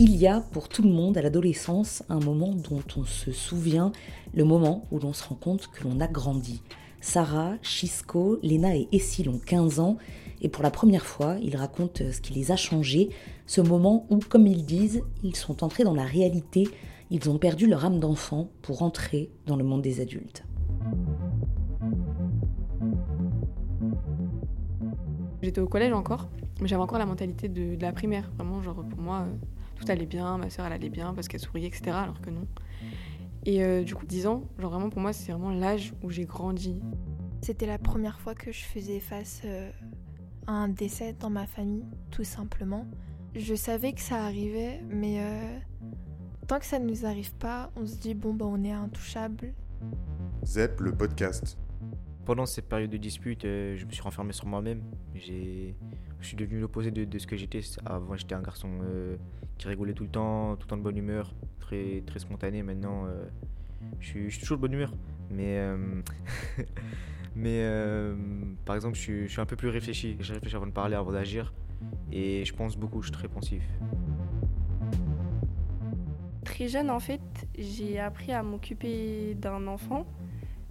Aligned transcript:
Il 0.00 0.16
y 0.16 0.26
a 0.26 0.40
pour 0.40 0.68
tout 0.68 0.82
le 0.82 0.88
monde 0.88 1.16
à 1.16 1.22
l'adolescence 1.22 2.02
un 2.08 2.18
moment 2.18 2.50
dont 2.52 2.82
on 2.96 3.04
se 3.04 3.30
souvient, 3.30 3.92
le 4.34 4.42
moment 4.42 4.88
où 4.90 4.98
l'on 4.98 5.12
se 5.12 5.22
rend 5.22 5.36
compte 5.36 5.68
que 5.68 5.84
l'on 5.84 6.00
a 6.00 6.08
grandi. 6.08 6.62
Sarah, 7.00 7.52
Chisco, 7.62 8.40
Lena 8.42 8.74
et 8.74 8.88
Essil 8.90 9.28
ont 9.28 9.38
15 9.38 9.78
ans 9.78 9.96
et 10.42 10.48
pour 10.48 10.64
la 10.64 10.72
première 10.72 11.06
fois, 11.06 11.36
ils 11.40 11.54
racontent 11.56 12.02
ce 12.10 12.20
qui 12.20 12.32
les 12.32 12.50
a 12.50 12.56
changés, 12.56 13.10
ce 13.46 13.60
moment 13.60 14.04
où, 14.10 14.18
comme 14.18 14.48
ils 14.48 14.64
disent, 14.64 15.04
ils 15.22 15.36
sont 15.36 15.62
entrés 15.62 15.84
dans 15.84 15.94
la 15.94 16.02
réalité, 16.02 16.66
ils 17.10 17.30
ont 17.30 17.38
perdu 17.38 17.68
leur 17.68 17.84
âme 17.84 18.00
d'enfant 18.00 18.50
pour 18.62 18.82
entrer 18.82 19.30
dans 19.46 19.54
le 19.54 19.62
monde 19.62 19.82
des 19.82 20.00
adultes. 20.00 20.44
J'étais 25.40 25.60
au 25.60 25.68
collège 25.68 25.92
encore, 25.92 26.28
mais 26.60 26.66
j'avais 26.66 26.82
encore 26.82 26.98
la 26.98 27.06
mentalité 27.06 27.48
de, 27.48 27.76
de, 27.76 27.82
la 27.82 27.92
primaire. 27.92 28.28
Vraiment, 28.36 28.60
genre 28.60 28.82
pour 28.90 29.00
moi, 29.00 29.26
tout 29.74 29.84
allait 29.88 30.06
bien, 30.06 30.38
ma 30.38 30.50
soeur 30.50 30.66
elle 30.66 30.72
allait 30.72 30.90
bien 30.90 31.14
parce 31.14 31.28
qu'elle 31.28 31.40
souriait, 31.40 31.68
etc. 31.68 31.90
Alors 31.90 32.20
que 32.20 32.30
non. 32.30 32.46
Et 33.46 33.62
euh, 33.62 33.84
du 33.84 33.94
coup, 33.94 34.06
10 34.06 34.26
ans, 34.26 34.44
genre 34.58 34.70
vraiment 34.70 34.90
pour 34.90 35.00
moi, 35.00 35.12
c'est 35.12 35.32
vraiment 35.32 35.50
l'âge 35.50 35.92
où 36.02 36.10
j'ai 36.10 36.24
grandi. 36.24 36.80
C'était 37.42 37.66
la 37.66 37.78
première 37.78 38.18
fois 38.20 38.34
que 38.34 38.52
je 38.52 38.64
faisais 38.64 39.00
face 39.00 39.42
euh, 39.44 39.70
à 40.46 40.52
un 40.52 40.68
décès 40.68 41.12
dans 41.12 41.30
ma 41.30 41.46
famille, 41.46 41.84
tout 42.10 42.24
simplement. 42.24 42.86
Je 43.34 43.54
savais 43.54 43.92
que 43.92 44.00
ça 44.00 44.24
arrivait, 44.24 44.80
mais 44.88 45.20
euh, 45.20 45.58
tant 46.46 46.58
que 46.58 46.64
ça 46.64 46.78
ne 46.78 46.88
nous 46.88 47.04
arrive 47.04 47.34
pas, 47.34 47.70
on 47.76 47.84
se 47.84 47.96
dit 47.96 48.14
bon, 48.14 48.32
bah 48.32 48.46
on 48.48 48.62
est 48.64 48.72
intouchable. 48.72 49.52
ZEP, 50.46 50.80
le 50.80 50.92
podcast. 50.92 51.58
Pendant 52.24 52.46
cette 52.46 52.68
période 52.68 52.90
de 52.90 52.96
dispute, 52.96 53.42
je 53.42 53.84
me 53.84 53.90
suis 53.90 54.02
renfermé 54.02 54.32
sur 54.32 54.46
moi-même. 54.46 54.82
J'ai 55.14 55.76
je 56.20 56.28
suis 56.28 56.36
devenu 56.36 56.60
l'opposé 56.60 56.90
de, 56.90 57.18
ce 57.18 57.26
que 57.26 57.36
j'étais. 57.36 57.60
Avant, 57.84 58.16
j'étais 58.16 58.34
un 58.34 58.42
garçon 58.42 58.70
euh, 58.82 59.16
qui 59.58 59.68
rigolait 59.68 59.92
tout 59.92 60.04
le 60.04 60.10
temps, 60.10 60.56
tout 60.56 60.62
le 60.62 60.68
temps 60.68 60.76
de 60.76 60.82
bonne 60.82 60.96
humeur, 60.96 61.34
très, 61.60 62.02
très 62.06 62.18
spontané. 62.18 62.62
Maintenant, 62.62 63.06
euh, 63.06 63.24
je, 64.00 64.28
suis, 64.28 64.38
toujours 64.40 64.56
de 64.56 64.62
bonne 64.62 64.72
humeur. 64.72 64.92
Mais, 65.30 65.58
euh, 65.58 65.76
mais 67.36 67.68
par 68.64 68.76
exemple, 68.76 68.96
je 68.96 69.26
suis, 69.26 69.40
un 69.40 69.46
peu 69.46 69.56
plus 69.56 69.68
réfléchi. 69.68 70.16
Je 70.20 70.32
réfléchis 70.32 70.56
avant 70.56 70.66
de 70.66 70.72
parler, 70.72 70.96
avant 70.96 71.12
d'agir. 71.12 71.52
Et 72.10 72.44
je 72.44 72.54
pense 72.54 72.76
beaucoup, 72.76 73.02
je 73.02 73.08
suis 73.08 73.12
très 73.12 73.28
pensif. 73.28 73.62
Très 76.44 76.68
jeune, 76.68 76.90
en 76.90 77.00
fait, 77.00 77.20
j'ai 77.58 77.98
appris 77.98 78.32
à 78.32 78.42
m'occuper 78.42 79.34
d'un 79.34 79.66
enfant, 79.66 80.06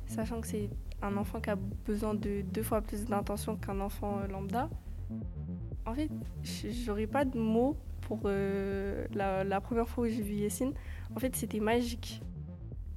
sachant 0.07 0.41
que 0.41 0.47
c'est 0.47 0.69
un 1.03 1.17
enfant 1.17 1.41
qui 1.41 1.49
a 1.49 1.57
besoin 1.85 2.13
de 2.13 2.41
deux 2.41 2.63
fois 2.63 2.81
plus 2.81 3.05
d'intention 3.05 3.57
qu'un 3.57 3.79
enfant 3.81 4.21
lambda. 4.27 4.69
En 5.85 5.93
fait, 5.93 6.09
j'aurais 6.85 7.07
pas 7.07 7.25
de 7.25 7.37
mots 7.37 7.77
pour 8.01 8.21
euh, 8.25 9.05
la, 9.13 9.61
première 9.61 9.87
fois 9.87 10.05
où 10.05 10.07
j'ai 10.07 10.21
vu 10.21 10.33
Yessine. 10.33 10.73
En 11.15 11.19
fait, 11.19 11.35
c'était 11.35 11.59
magique. 11.59 12.21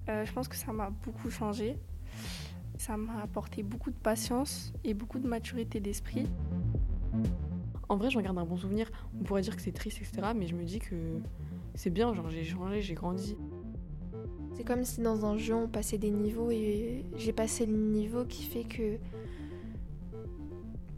Euh, 0.08 0.24
je 0.24 0.32
pense 0.32 0.48
que 0.48 0.56
ça 0.56 0.72
m'a 0.72 0.90
beaucoup 0.90 1.30
changé. 1.30 1.78
Ça 2.78 2.96
m'a 2.96 3.22
apporté 3.22 3.62
beaucoup 3.62 3.90
de 3.90 3.96
patience 3.96 4.72
et 4.84 4.94
beaucoup 4.94 5.18
de 5.18 5.26
maturité 5.26 5.80
d'esprit. 5.80 6.28
En 7.88 7.96
vrai, 7.96 8.10
je 8.10 8.18
regarde 8.18 8.38
un 8.38 8.44
bon 8.44 8.56
souvenir. 8.56 8.90
On 9.18 9.24
pourrait 9.24 9.42
dire 9.42 9.56
que 9.56 9.62
c'est 9.62 9.72
triste, 9.72 9.98
etc. 10.00 10.32
Mais 10.34 10.46
je 10.46 10.54
me 10.54 10.64
dis 10.64 10.78
que 10.78 11.20
c'est 11.74 11.90
bien, 11.90 12.12
genre 12.14 12.28
j'ai 12.30 12.44
changé, 12.44 12.82
j'ai 12.82 12.94
grandi. 12.94 13.36
C'est 14.54 14.64
comme 14.64 14.84
si 14.84 15.02
dans 15.02 15.26
un 15.26 15.36
jeu 15.36 15.54
on 15.54 15.68
passait 15.68 15.98
des 15.98 16.10
niveaux 16.10 16.50
et 16.50 17.04
j'ai 17.16 17.32
passé 17.32 17.66
le 17.66 17.76
niveau 17.76 18.24
qui 18.24 18.44
fait 18.44 18.64
que 18.64 18.98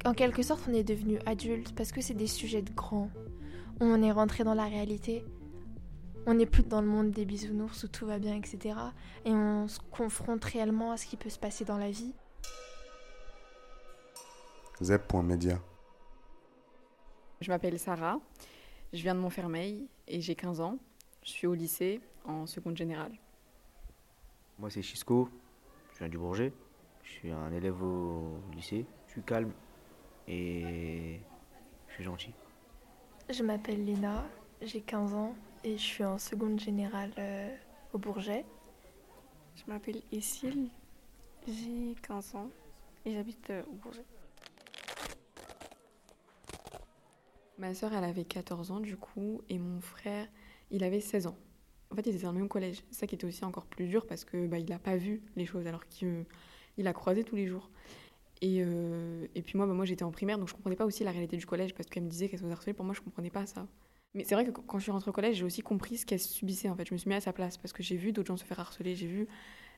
en 0.05 0.15
quelque 0.15 0.43
sorte, 0.43 0.63
on 0.69 0.73
est 0.73 0.85
devenu 0.85 1.19
adulte 1.27 1.75
parce 1.75 1.93
que 1.93 2.01
c'est 2.01 2.15
des 2.15 2.27
sujets 2.27 2.63
de 2.63 2.73
grands. 2.73 3.11
On 3.81 4.03
est 4.03 4.13
rentré 4.13 4.45
dans 4.45 4.55
la 4.55 4.65
réalité. 4.65 5.25
On 6.27 6.35
n'est 6.35 6.47
plus 6.47 6.63
dans 6.63 6.81
le 6.81 6.87
monde 6.87 7.11
des 7.11 7.25
bisounours 7.25 7.85
où 7.85 7.89
tout 7.89 8.07
va 8.07 8.19
bien, 8.19 8.37
etc. 8.37 8.79
Et 9.25 9.33
on 9.33 9.67
se 9.67 9.81
confronte 9.91 10.45
réellement 10.45 10.93
à 10.93 10.97
ce 10.97 11.07
qui 11.07 11.17
peut 11.17 11.31
se 11.31 11.39
passer 11.39 11.65
dans 11.65 11.79
la 11.79 11.91
vie. 11.91 12.13
Zep.media. 14.81 15.61
Je 17.41 17.51
m'appelle 17.51 17.79
Sarah, 17.79 18.19
je 18.93 19.01
viens 19.01 19.15
de 19.15 19.21
Montfermeil 19.21 19.89
et 20.09 20.21
j'ai 20.21 20.35
15 20.35 20.61
ans. 20.61 20.79
Je 21.23 21.31
suis 21.31 21.47
au 21.47 21.55
lycée 21.55 22.01
en 22.25 22.47
seconde 22.47 22.77
générale. 22.77 23.13
Moi 24.59 24.71
c'est 24.71 24.83
Chisco, 24.83 25.29
je 25.93 25.99
viens 25.99 26.09
du 26.09 26.19
Bourget. 26.19 26.53
Je 27.05 27.11
suis 27.11 27.31
un 27.31 27.53
élève 27.53 27.81
au 27.83 28.39
lycée. 28.55 28.87
Je 29.07 29.13
suis 29.13 29.23
calme, 29.23 29.53
et 30.29 31.21
je 31.89 31.95
suis 31.95 32.05
gentil. 32.05 32.33
Je 33.31 33.43
m'appelle 33.43 33.85
Lina, 33.85 34.25
j'ai 34.63 34.81
15 34.81 35.15
ans 35.15 35.35
et 35.65 35.73
je 35.77 35.83
suis 35.83 36.05
en 36.05 36.19
seconde 36.19 36.61
générale 36.61 37.13
euh, 37.19 37.55
au 37.93 37.99
Bourget. 37.99 38.45
Je 39.57 39.71
m'appelle 39.71 40.01
Essil, 40.13 40.71
j'ai 41.47 41.95
15 42.03 42.35
ans 42.37 42.51
et 43.05 43.15
j'habite 43.15 43.51
euh, 43.51 43.63
au 43.71 43.75
Bourget. 43.75 44.05
Ma 47.59 47.75
soeur, 47.75 47.93
elle 47.93 48.05
avait 48.05 48.25
14 48.25 48.71
ans 48.71 48.81
du 48.81 48.97
coup 48.97 49.43
et 49.49 49.59
mon 49.59 49.81
frère, 49.81 50.27
il 50.71 50.85
avait 50.85 51.01
16 51.01 51.27
ans. 51.27 51.37
En 51.91 51.97
fait, 51.97 52.03
ils 52.07 52.15
étaient 52.15 52.25
dans 52.25 52.33
le 52.33 52.39
même 52.39 52.49
collège. 52.49 52.85
C'est 52.91 53.01
ça 53.01 53.07
qui 53.07 53.15
était 53.15 53.27
aussi 53.27 53.45
encore 53.45 53.67
plus 53.67 53.89
dur 53.89 54.07
parce 54.07 54.25
que 54.25 54.47
bah, 54.47 54.59
il 54.59 54.69
n'a 54.69 54.79
pas 54.79 54.97
vu 54.97 55.23
les 55.37 55.47
choses 55.47 55.67
alors 55.67 55.87
qu'il 55.89 56.27
a 56.87 56.93
croisé 56.93 57.25
tous 57.25 57.35
les 57.35 57.47
jours. 57.47 57.71
Et, 58.41 58.63
euh, 58.63 59.27
et 59.35 59.43
puis 59.43 59.57
moi, 59.57 59.67
bah, 59.67 59.75
moi 59.75 59.85
j'étais 59.85 60.05
en 60.05 60.13
primaire, 60.13 60.39
donc 60.39 60.49
je 60.49 60.55
comprenais 60.55 60.77
pas 60.77 60.87
aussi 60.87 61.05
la 61.05 61.11
réalité 61.11 61.37
du 61.37 61.47
collège 61.47 61.75
parce 61.75 61.89
qu'elle 61.89 62.05
me 62.05 62.09
disait 62.09 62.29
qu'elle 62.29 62.39
se 62.39 62.45
faisait 62.45 62.53
harceler. 62.53 62.73
Pour 62.73 62.85
moi, 62.85 62.95
je 62.95 63.01
comprenais 63.01 63.31
pas 63.31 63.47
ça. 63.47 63.67
Mais 64.15 64.25
c'est 64.25 64.35
vrai 64.35 64.45
que 64.45 64.51
quand 64.51 64.79
je 64.79 64.85
suis 64.85 64.93
rentrée 64.93 65.11
au 65.11 65.13
collège, 65.13 65.37
j'ai 65.37 65.45
aussi 65.45 65.63
compris 65.63 65.99
ce 65.99 66.07
qu'elle 66.07 66.21
subissait 66.21 66.69
en 66.69 66.77
fait. 66.77 66.87
Je 66.87 66.95
me 66.95 66.99
suis 66.99 67.09
mis 67.09 67.15
à 67.15 67.21
sa 67.21 67.33
place 67.33 67.59
parce 67.59 67.73
que 67.73 67.83
j'ai 67.83 67.97
vu 67.97 68.13
d'autres 68.13 68.29
gens 68.29 68.37
se 68.37 68.45
faire 68.45 68.59
harceler, 68.59 68.95
j'ai 68.95 69.07
vu 69.07 69.29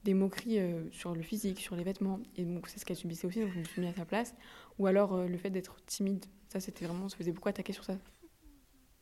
des 0.05 0.15
moqueries 0.15 0.61
euh, 0.61 0.91
sur 0.93 1.15
le 1.15 1.23
physique, 1.23 1.59
sur 1.59 1.75
les 1.75 1.83
vêtements. 1.83 2.21
Et 2.37 2.45
donc 2.45 2.69
c'est 2.69 2.79
ce 2.79 2.85
qu'elle 2.85 2.97
subissait 2.97 3.27
aussi, 3.27 3.41
donc 3.41 3.53
je 3.53 3.59
me 3.59 3.65
suis 3.65 3.81
mis 3.81 3.89
à 3.89 3.95
sa 3.95 4.05
place. 4.05 4.35
Ou 4.79 4.87
alors 4.87 5.15
euh, 5.15 5.27
le 5.27 5.37
fait 5.37 5.51
d'être 5.51 5.85
timide, 5.87 6.25
ça 6.49 6.61
c'était 6.61 6.85
vraiment, 6.85 7.07
on 7.07 7.09
se 7.09 7.17
faisait 7.17 7.33
beaucoup 7.33 7.49
attaquer 7.49 7.73
sur 7.73 7.85
ça. 7.85 7.99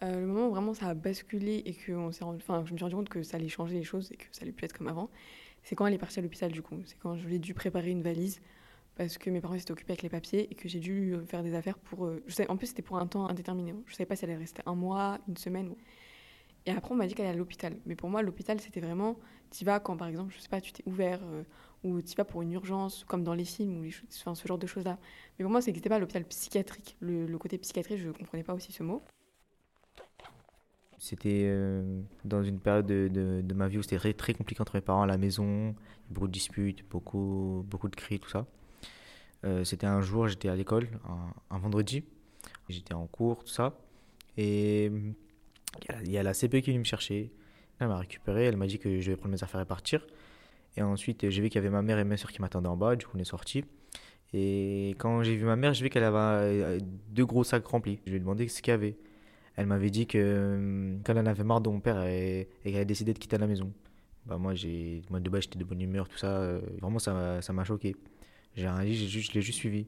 le 0.01 0.27
moment 0.27 0.49
où 0.49 0.51
vraiment 0.51 0.73
ça 0.73 0.87
a 0.87 0.95
basculé 0.95 1.63
et 1.67 1.75
que 1.75 1.93
on 1.93 2.11
rendu, 2.21 2.43
je 2.49 2.73
me 2.73 2.77
suis 2.77 2.85
rendu 2.85 2.95
compte 2.95 3.09
que 3.09 3.23
ça 3.23 3.37
allait 3.37 3.49
changer 3.49 3.75
les 3.75 3.85
choses 3.85 4.11
et 4.13 4.17
que 4.17 4.25
ça 4.33 4.43
allait 4.43 4.53
plus 4.53 4.65
être 4.65 4.77
comme 4.77 4.89
avant, 4.89 5.11
c'est 5.63 5.77
quand 5.77 5.87
elle 5.87 5.95
est 5.95 5.99
partie 5.99 6.19
à 6.19 6.23
l'hôpital 6.23 6.51
du 6.51 6.63
coup. 6.63 6.77
C'est 6.87 6.99
quand 6.99 7.17
je 7.17 7.27
lui 7.29 7.37
ai 7.37 7.39
dû 7.39 7.53
préparer 7.53 7.91
une 7.91 8.03
valise 8.03 8.41
parce 8.99 9.17
que 9.17 9.31
mes 9.31 9.41
parents 9.41 9.57
s'étaient 9.57 9.71
occupés 9.71 9.93
avec 9.93 10.03
les 10.03 10.09
papiers 10.09 10.49
et 10.51 10.55
que 10.57 10.69
j'ai 10.69 10.81
dû 10.81 11.15
euh, 11.15 11.25
faire 11.25 11.45
des 11.45 11.55
affaires 11.55 11.79
pour. 11.79 12.07
Euh, 12.07 12.21
en 12.49 12.57
plus, 12.57 12.67
c'était 12.67 12.83
pour 12.83 12.99
un 12.99 13.07
temps 13.07 13.29
indéterminé. 13.29 13.73
Je 13.87 13.93
ne 13.93 13.97
savais 13.97 14.07
pas 14.07 14.17
si 14.17 14.25
elle 14.25 14.33
allait 14.33 14.41
rester 14.41 14.61
un 14.67 14.75
mois, 14.75 15.19
une 15.29 15.37
semaine. 15.37 15.77
Et 16.67 16.73
après, 16.73 16.93
on 16.93 16.97
m'a 16.97 17.07
dit 17.07 17.15
qu'elle 17.15 17.27
allait 17.27 17.37
à 17.37 17.39
l'hôpital. 17.39 17.77
Mais 17.87 17.95
pour 17.95 18.11
moi, 18.11 18.23
l'hôpital, 18.23 18.61
c'était 18.61 18.81
vraiment. 18.81 19.17
Tu 19.53 19.65
vas 19.65 19.79
quand, 19.79 19.97
par 19.97 20.09
exemple, 20.09 20.35
je 20.37 20.41
sais 20.41 20.49
pas, 20.49 20.61
tu 20.61 20.73
t'es 20.73 20.83
ouvert 20.85 21.21
euh, 21.23 21.45
ou 21.85 22.03
tu 22.03 22.17
vas 22.17 22.25
pour 22.25 22.43
une 22.43 22.53
urgence, 22.53 23.05
comme 23.05 23.23
dans 23.23 23.35
les 23.35 23.45
films 23.45 23.87
ou 23.87 23.91
ce 24.09 24.49
genre 24.49 24.59
de 24.59 24.67
choses-là. 24.67 24.99
Mais 25.39 25.45
pour 25.45 25.53
moi, 25.53 25.63
ça 25.63 25.69
n'existait 25.69 25.89
pas 25.89 26.01
l'hôpital 26.01 26.25
psychiatrique. 26.25 26.97
Le, 26.99 27.39
côté 27.39 27.57
psychiatrique, 27.57 27.99
je 27.99 28.09
ne 28.09 28.13
comprenais 28.13 28.43
pas 28.43 28.55
aussi 28.55 28.73
ce 28.73 28.83
mot. 28.83 29.01
C'était 30.99 31.49
dans 32.25 32.43
une 32.43 32.59
période 32.59 32.87
de, 32.87 33.09
de, 33.43 33.55
ma 33.55 33.69
vie 33.69 33.79
où 33.79 33.83
c'était 33.83 33.99
très, 33.99 34.13
très 34.13 34.35
compliqué 34.35 34.61
entre 34.61 34.75
mes 34.75 34.81
parents 34.81 35.03
à 35.03 35.07
la 35.07 35.19
maison, 35.19 35.77
beaucoup 36.11 36.27
de 36.27 36.33
disputes, 36.33 36.85
beaucoup, 36.91 37.65
beaucoup 37.69 37.89
de 37.89 37.95
cris, 37.95 38.19
tout 38.19 38.29
ça. 38.29 38.45
Euh, 39.45 39.65
c'était 39.65 39.87
un 39.87 40.01
jour, 40.01 40.29
j'étais 40.29 40.49
à 40.49 40.57
l'école, 40.57 40.89
un, 41.51 41.59
vendredi. 41.59 42.05
J'étais 42.69 42.95
en 42.95 43.07
cours, 43.07 43.45
tout 43.45 43.53
ça. 43.53 43.79
Et 44.37 44.91
il 46.05 46.11
y, 46.11 46.19
a 46.19 46.23
la 46.23 46.35
CP 46.35 46.63
qui 46.63 46.71
est 46.71 46.73
venue 46.73 46.81
me 46.81 46.85
chercher. 46.85 47.33
Elle 47.79 47.89
m'a 47.89 47.99
récupéré, 47.99 48.45
elle 48.45 48.57
m'a 48.57 48.67
dit 48.67 48.79
que 48.79 49.01
je 49.01 49.07
devais 49.07 49.17
prendre 49.17 49.33
mes 49.35 49.43
affaires 49.43 49.61
et 49.61 49.65
partir. 49.65 50.07
Et 50.77 50.83
ensuite, 50.83 51.29
j'ai 51.29 51.43
vu 51.43 51.49
qu'il 51.49 51.57
y 51.57 51.65
avait 51.65 51.71
ma 51.71 51.83
mère 51.83 51.99
et 51.99 52.05
ma 52.05 52.17
soeur 52.17 52.31
qui 52.31 52.41
m'attendaient 52.41 52.69
en 52.69 52.77
bas, 52.77 52.97
du 52.97 53.07
coup, 53.07 53.13
on 53.17 53.21
est 53.21 53.25
sortis. 53.25 53.65
Et 54.35 54.91
quand 54.99 55.23
j'ai 55.23 55.37
vu 55.37 55.45
ma 55.45 55.57
mère, 55.57 55.73
j'ai 55.73 55.85
vu 55.85 55.91
qu'elle 55.91 56.05
avait 56.05 56.17
euh, 56.19 56.79
deux 57.11 57.25
gros 57.25 57.45
sacs 57.45 57.67
remplis. 57.67 58.01
Je 58.05 58.11
lui 58.11 58.17
ai 58.19 58.21
demandé 58.21 58.47
ce 58.49 58.61
qu'il 58.61 58.73
y 58.73 58.75
avait. 58.75 58.97
Elle 59.57 59.67
m'avait 59.67 59.91
dit 59.91 60.07
que 60.07 60.19
euh, 60.19 60.99
quand 61.05 61.13
elle 61.13 61.21
en 61.21 61.27
avait 61.27 61.45
marre 61.45 61.61
de 61.61 61.71
mon 61.71 61.81
père 61.81 62.03
et, 62.05 62.49
qu'elle 62.63 62.77
a 62.77 62.85
décidé 62.85 63.15
de 63.15 63.19
quitter 63.19 63.39
la 63.39 63.47
maison. 63.47 63.73
Bah 64.27 64.37
moi, 64.37 64.53
moi 65.11 65.21
de 65.21 65.31
base, 65.31 65.43
j'étais 65.45 65.59
de 65.59 65.65
bonne 65.65 65.81
humeur, 65.81 66.09
tout 66.09 66.19
ça. 66.19 66.59
vraiment, 66.81 66.99
ça, 66.99 67.41
ça 67.41 67.53
m'a 67.53 67.65
choqué. 67.65 67.97
J'ai 68.59 68.69
rien 68.69 68.83
dit, 68.83 69.09
je 69.09 69.33
l'ai 69.35 69.41
juste 69.41 69.61
suivi. 69.61 69.87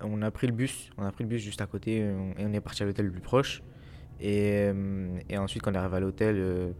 On 0.00 0.22
a 0.22 0.30
pris 0.30 0.46
le 0.46 0.52
bus, 0.52 0.90
on 0.96 1.02
a 1.04 1.10
pris 1.10 1.24
le 1.24 1.28
bus 1.28 1.42
juste 1.42 1.60
à 1.60 1.66
côté 1.66 1.96
et 1.96 2.14
on 2.38 2.52
est 2.52 2.60
parti 2.60 2.84
à 2.84 2.86
l'hôtel 2.86 3.06
le 3.06 3.10
plus 3.10 3.20
proche. 3.20 3.64
Et, 4.20 4.70
euh, 4.72 5.18
ensuite, 5.36 5.60
quand 5.60 5.72
on 5.72 5.74
est 5.74 5.78
arrivé 5.78 5.96
à 5.96 6.00
l'hôtel, 6.00 6.36
euh, 6.38 6.72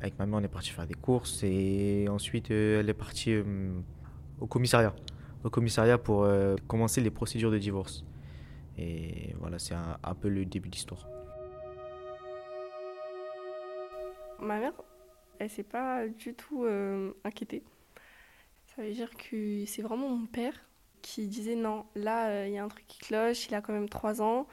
avec 0.00 0.18
ma 0.18 0.24
mère, 0.24 0.38
on 0.40 0.42
est 0.42 0.48
parti 0.48 0.70
faire 0.70 0.86
des 0.86 0.94
courses. 0.94 1.42
Et 1.42 2.06
ensuite, 2.08 2.50
euh, 2.52 2.80
elle 2.80 2.88
est 2.88 2.94
partie 2.94 3.34
au 4.40 4.46
commissariat. 4.46 4.94
Au 5.44 5.50
commissariat 5.50 5.98
pour 5.98 6.26
commencer 6.66 7.02
les 7.02 7.10
procédures 7.10 7.50
de 7.50 7.58
divorce. 7.58 8.06
Et 8.78 9.34
voilà, 9.40 9.58
c'est 9.58 9.74
un, 9.74 9.98
un, 10.02 10.14
peu 10.14 10.30
le 10.30 10.46
début 10.46 10.70
de 10.70 10.74
l'histoire. 10.74 11.06
Ma 14.40 14.58
mère, 14.58 14.72
elle 15.38 15.50
s'est 15.50 15.64
pas 15.64 16.08
du 16.08 16.32
tout 16.32 16.66
inquiétée. 17.24 17.62
Ça 18.74 18.82
veut 18.82 18.92
dire 18.92 19.10
que 19.16 19.64
c'est 19.66 19.82
vraiment 19.82 20.08
mon 20.08 20.26
père 20.26 20.54
qui 21.02 21.26
disait 21.26 21.54
non, 21.56 21.86
là, 21.94 22.28
euh, 22.30 22.46
il 22.48 22.54
y 22.54 22.58
a 22.58 22.64
un 22.64 22.68
truc 22.68 22.86
qui 22.86 22.98
cloche, 23.00 23.46
il 23.48 23.54
a 23.54 23.60
quand 23.62 23.72
même 23.72 23.88
3 23.88 24.22
ans, 24.22 24.46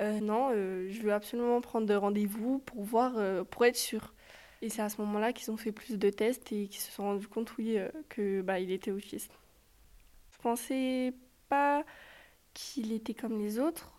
Euh, 0.00 0.20
non, 0.20 0.50
euh, 0.54 0.88
je 0.90 1.02
veux 1.02 1.12
absolument 1.12 1.60
prendre 1.62 1.86
de 1.86 1.94
rendez-vous 1.94 2.58
pour 2.60 2.84
voir, 2.84 3.14
pour 3.46 3.66
être 3.66 3.76
sûr. 3.76 4.14
Et 4.62 4.70
c'est 4.70 4.82
à 4.82 4.88
ce 4.90 5.00
moment-là 5.02 5.32
qu'ils 5.32 5.50
ont 5.52 5.56
fait 5.58 5.72
plus 5.72 5.98
de 5.98 6.10
tests 6.10 6.52
et 6.52 6.68
qu'ils 6.68 6.80
se 6.82 6.92
sont 6.92 7.04
rendus 7.04 7.28
compte, 7.28 7.56
oui, 7.58 7.78
que 8.10 8.42
bah, 8.42 8.60
il 8.60 8.72
était 8.72 8.92
autiste. 8.92 9.32
Je 10.32 10.38
pensais 10.38 11.14
pas 11.48 11.84
qu'il 12.54 12.92
était 12.92 13.14
comme 13.14 13.38
les 13.38 13.58
autres, 13.58 13.92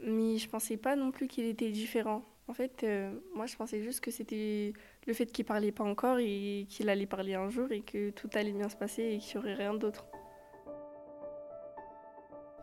mais 0.00 0.38
je 0.38 0.48
pensais 0.48 0.76
pas 0.76 0.96
non 0.96 1.12
plus 1.12 1.28
qu'il 1.28 1.46
était 1.46 1.70
différent. 1.70 2.24
En 2.48 2.54
fait, 2.54 2.86
moi, 3.34 3.46
je 3.46 3.56
pensais 3.56 3.82
juste 3.82 4.00
que 4.00 4.10
c'était 4.10 4.74
le 5.06 5.14
fait 5.14 5.26
qu'il 5.26 5.44
parlait 5.44 5.72
pas 5.72 5.84
encore 5.84 6.18
et 6.18 6.66
qu'il 6.68 6.88
allait 6.88 7.06
parler 7.06 7.34
un 7.34 7.48
jour 7.48 7.70
et 7.72 7.80
que 7.80 8.10
tout 8.10 8.30
allait 8.34 8.52
bien 8.52 8.68
se 8.68 8.76
passer 8.76 9.02
et 9.02 9.18
qu'il 9.18 9.36
y 9.36 9.38
aurait 9.38 9.54
rien 9.54 9.74
d'autre. 9.74 10.06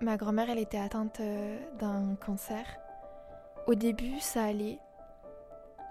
Ma 0.01 0.15
grand-mère, 0.15 0.49
elle 0.49 0.59
était 0.59 0.77
atteinte 0.77 1.19
euh, 1.19 1.59
d'un 1.77 2.15
cancer. 2.15 2.65
Au 3.67 3.75
début, 3.75 4.19
ça 4.21 4.45
allait. 4.45 4.79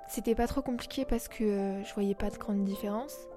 C'était 0.08 0.34
pas 0.34 0.46
trop 0.46 0.62
compliqué 0.62 1.04
parce 1.04 1.28
que 1.28 1.44
euh, 1.44 1.84
je 1.84 1.92
voyais 1.92 2.14
pas 2.14 2.30
de 2.30 2.38
grande 2.38 2.64
différence. 2.64 3.28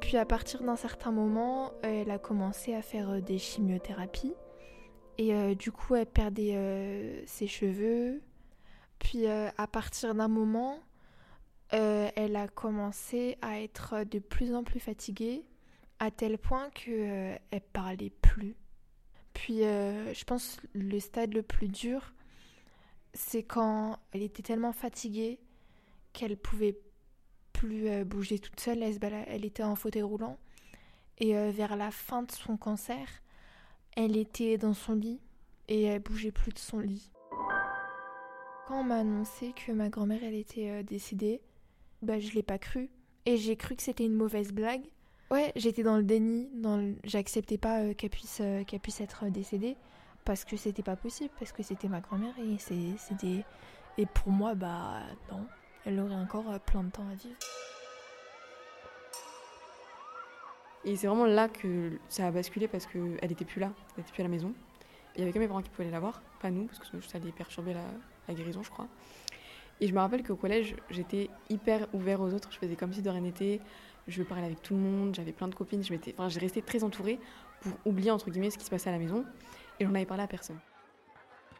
Puis 0.00 0.16
à 0.16 0.26
partir 0.26 0.62
d'un 0.64 0.74
certain 0.74 1.12
moment, 1.12 1.70
elle 1.82 2.10
a 2.10 2.18
commencé 2.18 2.74
à 2.74 2.82
faire 2.82 3.10
euh, 3.10 3.20
des 3.20 3.38
chimiothérapies. 3.38 4.34
Et 5.18 5.54
du 5.54 5.72
coup, 5.72 5.94
elle 5.94 6.04
perdait 6.04 7.24
ses 7.24 7.46
cheveux. 7.46 8.20
Puis 8.98 9.26
à 9.26 9.66
partir 9.66 10.14
d'un 10.14 10.28
moment, 10.28 10.80
euh, 11.72 12.08
elle 12.16 12.36
a 12.36 12.48
commencé 12.48 13.36
à 13.42 13.60
être 13.60 14.04
de 14.04 14.18
plus 14.18 14.54
en 14.54 14.62
plus 14.62 14.80
fatiguée, 14.80 15.44
à 15.98 16.10
tel 16.10 16.38
point 16.38 16.70
que 16.70 16.90
euh, 16.90 17.36
elle 17.50 17.60
parlait 17.60 18.10
plus. 18.10 18.56
Puis 19.32 19.64
euh, 19.64 20.12
je 20.14 20.24
pense 20.24 20.58
le 20.74 20.98
stade 20.98 21.34
le 21.34 21.42
plus 21.42 21.68
dur, 21.68 22.12
c'est 23.14 23.42
quand 23.42 23.98
elle 24.12 24.22
était 24.22 24.42
tellement 24.42 24.72
fatiguée 24.72 25.38
qu'elle 26.12 26.36
pouvait 26.36 26.78
plus 27.52 27.88
euh, 27.88 28.04
bouger 28.04 28.38
toute 28.38 28.60
seule. 28.60 28.82
Elle, 28.82 29.24
elle 29.26 29.44
était 29.44 29.62
en 29.62 29.76
fauteuil 29.76 30.02
roulant. 30.02 30.38
Et 31.18 31.32
vers 31.50 31.76
la 31.76 31.90
fin 31.90 32.24
de 32.24 32.30
son 32.30 32.58
cancer, 32.58 33.08
elle 33.96 34.18
était 34.18 34.58
dans 34.58 34.74
son 34.74 34.92
lit 34.92 35.18
et 35.66 35.84
elle 35.84 36.02
bougeait 36.02 36.30
plus 36.30 36.52
de 36.52 36.58
son 36.58 36.78
lit. 36.78 37.10
Quand 38.68 38.80
on 38.80 38.84
m'a 38.84 38.98
annoncé 38.98 39.54
que 39.54 39.72
ma 39.72 39.88
grand-mère 39.88 40.22
elle 40.22 40.34
était 40.34 40.84
décédée, 40.84 41.40
bah 42.02 42.18
je 42.18 42.32
l'ai 42.32 42.42
pas 42.42 42.58
cru 42.58 42.88
et 43.24 43.36
j'ai 43.36 43.56
cru 43.56 43.76
que 43.76 43.82
c'était 43.82 44.04
une 44.04 44.14
mauvaise 44.14 44.52
blague. 44.52 44.82
Ouais, 45.30 45.52
j'étais 45.56 45.82
dans 45.82 45.96
le 45.96 46.04
déni, 46.04 46.48
dans 46.54 46.94
j'acceptais 47.02 47.58
pas 47.58 47.80
euh, 47.80 47.94
qu'elle 47.94 48.10
puisse 48.10 48.38
euh, 48.40 48.62
qu'elle 48.64 48.80
puisse 48.80 49.00
être 49.00 49.24
euh, 49.24 49.30
décédée 49.30 49.76
parce 50.24 50.44
que 50.44 50.56
c'était 50.56 50.84
pas 50.84 50.94
possible 50.94 51.30
parce 51.38 51.52
que 51.52 51.62
c'était 51.62 51.88
ma 51.88 52.00
grand-mère 52.00 52.34
et 52.38 52.58
c'était 52.58 53.44
et 53.98 54.06
pour 54.06 54.30
moi 54.30 54.54
bah 54.54 55.00
non, 55.32 55.46
elle 55.84 55.98
aurait 55.98 56.14
encore 56.14 56.60
plein 56.60 56.84
de 56.84 56.90
temps 56.90 57.06
à 57.10 57.14
vivre. 57.14 57.36
Et 60.84 60.94
c'est 60.94 61.08
vraiment 61.08 61.26
là 61.26 61.48
que 61.48 61.98
ça 62.08 62.28
a 62.28 62.30
basculé 62.30 62.68
parce 62.68 62.86
qu'elle 62.86 63.18
n'était 63.28 63.44
plus 63.44 63.60
là, 63.60 63.72
elle 63.96 64.02
n'était 64.02 64.12
plus 64.12 64.20
à 64.20 64.24
la 64.24 64.30
maison. 64.30 64.54
Il 65.16 65.20
y 65.20 65.22
avait 65.22 65.32
que 65.32 65.38
mes 65.40 65.48
parents 65.48 65.62
qui 65.62 65.70
pouvaient 65.70 65.90
la 65.90 65.98
voir, 65.98 66.22
pas 66.40 66.50
nous, 66.50 66.66
parce 66.66 66.78
que 66.78 67.00
ça 67.00 67.18
allait 67.18 67.32
perturber 67.32 67.74
la 68.28 68.34
guérison, 68.34 68.62
je 68.62 68.70
crois. 68.70 68.86
Et 69.80 69.88
je 69.88 69.92
me 69.92 69.98
rappelle 69.98 70.22
qu'au 70.22 70.36
collège, 70.36 70.76
j'étais 70.90 71.28
hyper 71.50 71.86
ouvert 71.92 72.20
aux 72.20 72.32
autres, 72.32 72.50
je 72.50 72.58
faisais 72.58 72.76
comme 72.76 72.92
si 72.92 73.02
de 73.02 73.10
rien 73.10 73.20
n'était, 73.20 73.60
je 74.08 74.22
parlais 74.22 74.44
avec 74.44 74.62
tout 74.62 74.74
le 74.74 74.80
monde, 74.80 75.14
j'avais 75.14 75.32
plein 75.32 75.48
de 75.48 75.54
copines, 75.54 75.82
je 75.82 75.92
m'étais, 75.92 76.14
très 76.62 76.84
entourée 76.84 77.18
pour 77.60 77.72
oublier, 77.84 78.10
entre 78.10 78.30
guillemets, 78.30 78.50
ce 78.50 78.58
qui 78.58 78.64
se 78.64 78.70
passait 78.70 78.88
à 78.88 78.92
la 78.92 78.98
maison, 78.98 79.24
et 79.78 79.84
j'en 79.84 79.94
avais 79.94 80.06
parlé 80.06 80.22
à 80.22 80.26
personne. 80.26 80.58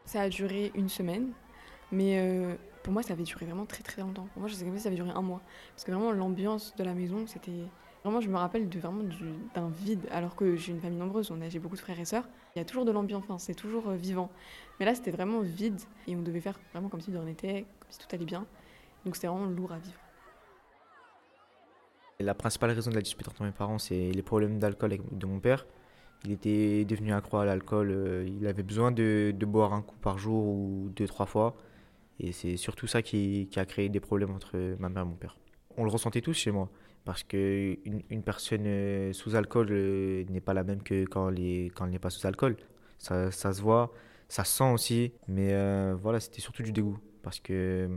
Ça 0.05 0.23
a 0.23 0.29
duré 0.29 0.73
une 0.75 0.89
semaine, 0.89 1.33
mais 1.93 2.19
euh, 2.19 2.55
pour 2.83 2.93
moi, 2.93 3.03
ça 3.03 3.13
avait 3.13 3.25
duré 3.25 3.45
vraiment 3.45 3.67
très 3.67 3.83
très 3.83 4.01
longtemps. 4.01 4.29
Pour 4.33 4.41
moi, 4.41 4.49
je 4.49 4.55
sais 4.55 4.65
comme 4.65 4.77
si 4.77 4.83
ça 4.83 4.89
avait 4.89 4.97
duré 4.97 5.11
un 5.11 5.23
mois. 5.23 5.43
Parce 5.75 5.85
que 5.85 5.91
vraiment, 5.91 6.13
l'ambiance 6.13 6.75
de 6.77 6.85
la 6.85 6.95
maison, 6.95 7.27
c'était 7.27 7.67
Vraiment, 8.07 8.21
je 8.21 8.29
me 8.29 8.37
rappelle 8.37 8.69
de, 8.69 8.79
vraiment 8.79 9.03
du- 9.03 9.35
d'un 9.53 9.69
vide, 9.69 10.07
alors 10.13 10.37
que 10.37 10.55
j'ai 10.55 10.71
une 10.71 10.81
famille 10.81 10.97
nombreuse, 10.97 11.33
on 11.33 11.41
a, 11.41 11.49
j'ai 11.49 11.59
beaucoup 11.59 11.75
de 11.75 11.81
frères 11.81 11.99
et 11.99 12.05
sœurs. 12.05 12.29
Il 12.55 12.61
y 12.61 12.63
a 12.63 12.65
toujours 12.65 12.85
de 12.85 12.93
l'ambiance, 12.93 13.25
enfin, 13.25 13.37
c'est 13.37 13.57
toujours 13.57 13.89
euh, 13.89 13.97
vivant. 13.97 14.31
Mais 14.79 14.87
là, 14.87 14.95
c'était 14.95 15.11
vraiment 15.11 15.41
vide 15.41 15.81
et 16.07 16.15
on 16.15 16.23
devait 16.23 16.41
faire 16.41 16.57
vraiment 16.73 16.89
comme 16.89 17.01
si 17.01 17.11
n'était, 17.11 17.63
comme 17.63 17.67
si 17.91 17.99
tout 17.99 18.07
allait 18.13 18.25
bien. 18.25 18.47
Donc 19.05 19.17
c'était 19.17 19.29
vraiment 19.29 19.47
lourd 19.47 19.73
à 19.73 19.79
vivre. 19.79 19.99
La 22.19 22.35
principale 22.35 22.71
raison 22.71 22.91
de 22.91 22.97
la 22.97 23.03
dispute 23.03 23.29
entre 23.29 23.43
mes 23.43 23.53
parents, 23.53 23.79
c'est 23.79 24.11
les 24.11 24.23
problèmes 24.23 24.59
d'alcool 24.59 24.97
de 25.13 25.27
mon 25.27 25.39
père. 25.39 25.67
Il 26.25 26.33
était 26.33 26.85
devenu 26.85 27.13
accro 27.13 27.39
à 27.39 27.45
l'alcool. 27.45 27.91
euh, 27.91 28.27
Il 28.27 28.47
avait 28.47 28.63
besoin 28.63 28.91
de, 28.91 29.35
boire 29.47 29.75
un 29.75 29.83
coup 29.83 29.97
par 29.97 30.19
jour 30.19 30.45
ou 30.45 30.91
deux, 30.97 31.07
trois 31.07 31.27
fois. 31.27 31.57
Et 32.19 32.33
c'est 32.33 32.57
surtout 32.57 32.87
ça 32.87 33.03
qui, 33.03 33.49
a 33.57 33.67
créé 33.67 33.89
des 33.91 34.01
problèmes 34.01 34.31
entre 34.31 34.57
ma 34.79 34.89
mère 34.89 35.03
et 35.03 35.07
mon 35.07 35.15
père. 35.15 35.37
On 35.77 35.85
le 35.85 35.91
ressentait 35.91 36.23
tous 36.23 36.33
chez 36.35 36.51
moi. 36.51 36.71
Parce 37.05 37.23
qu'une 37.23 38.03
une 38.11 38.23
personne 38.23 38.65
euh, 38.67 39.13
sous 39.13 39.37
alcool 39.37 39.69
euh, 39.71 40.25
n'est 40.31 40.41
pas 40.41 40.55
la 40.55 40.65
même 40.65 40.83
que 40.83 41.05
quand 41.05 41.29
elle 41.31 41.91
n'est 41.91 41.99
pas 41.99 42.11
sous 42.11 42.27
alcool. 42.27 42.57
Ça, 42.99 43.31
se 43.31 43.61
voit, 43.61 43.93
ça 44.29 44.43
se 44.43 44.57
sent 44.57 44.73
aussi. 44.73 45.13
Mais 45.29 45.53
voilà, 45.93 46.19
c'était 46.19 46.41
surtout 46.41 46.63
du 46.63 46.73
dégoût. 46.73 46.99
Parce 47.27 47.41
que 47.41 47.53
euh, 47.53 47.89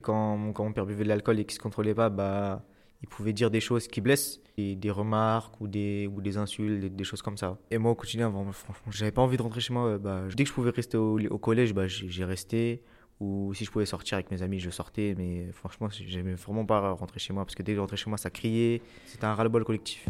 quand, 0.00 0.54
quand 0.54 0.64
mon 0.64 0.72
père 0.72 0.86
buvait 0.86 1.04
de 1.04 1.10
l'alcool 1.10 1.38
et 1.38 1.44
qu'il 1.44 1.52
ne 1.52 1.58
se 1.58 1.62
contrôlait 1.62 1.92
pas, 1.92 2.08
bah, 2.08 2.64
il 3.02 3.08
pouvait 3.08 3.34
dire 3.34 3.50
des 3.50 3.60
choses 3.60 3.86
qui 3.86 4.00
blessent, 4.00 4.40
des 4.56 4.90
remarques 4.90 5.60
ou 5.60 5.68
des, 5.68 6.06
ou 6.06 6.22
des 6.22 6.38
insultes, 6.38 6.96
des, 6.96 7.04
choses 7.04 7.20
comme 7.20 7.36
ça. 7.36 7.58
Et 7.70 7.76
moi, 7.76 7.90
au 7.90 7.94
quotidien, 7.94 8.30
vraiment, 8.30 8.50
franchement, 8.50 8.90
j'avais 8.90 9.12
pas 9.12 9.20
envie 9.20 9.36
de 9.36 9.42
rentrer 9.42 9.60
chez 9.60 9.74
moi. 9.74 9.98
Bah, 9.98 10.22
dès 10.34 10.44
que 10.44 10.48
je 10.48 10.54
pouvais 10.54 10.70
rester 10.70 10.96
au, 10.96 11.18
collège, 11.36 11.74
bah, 11.74 11.86
j'ai 11.86 12.24
resté. 12.24 12.82
Ou 13.20 13.52
si 13.52 13.66
je 13.66 13.70
pouvais 13.70 13.84
sortir 13.84 14.14
avec 14.14 14.30
mes 14.30 14.40
amis, 14.42 14.58
je 14.58 14.70
sortais. 14.70 15.14
Mais 15.18 15.52
franchement, 15.52 15.90
j'aimais 15.90 16.32
vraiment 16.32 16.64
pas 16.64 16.92
rentrer 16.92 17.20
chez 17.20 17.34
moi 17.34 17.44
parce 17.44 17.54
que 17.54 17.62
dès 17.62 17.72
que 17.72 17.76
je 17.76 17.80
rentrais 17.82 17.98
chez 17.98 18.08
moi, 18.08 18.16
ça 18.16 18.30
criait. 18.30 18.80
C'était 19.04 19.26
un 19.26 19.34
ras-le-bol 19.34 19.64
collectif. 19.64 20.08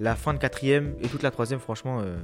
La 0.00 0.16
fin 0.16 0.34
de 0.34 0.38
quatrième 0.38 0.96
et 1.00 1.06
toute 1.06 1.22
la 1.22 1.30
troisième, 1.30 1.60
franchement, 1.60 2.00
euh, 2.00 2.16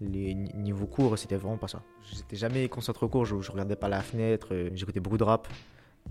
les 0.00 0.34
ni- 0.34 0.52
niveaux 0.54 0.86
cours, 0.86 1.18
c'était 1.18 1.36
vraiment 1.36 1.56
pas 1.56 1.68
ça. 1.68 1.82
J'étais 2.12 2.36
jamais 2.36 2.68
concentré 2.68 3.06
au 3.06 3.08
cours, 3.08 3.24
je, 3.24 3.34
regardais 3.34 3.76
pas 3.76 3.88
la 3.88 4.02
fenêtre, 4.02 4.48
euh, 4.52 4.70
j'écoutais 4.74 5.00
beaucoup 5.00 5.18
de 5.18 5.24
rap, 5.24 5.48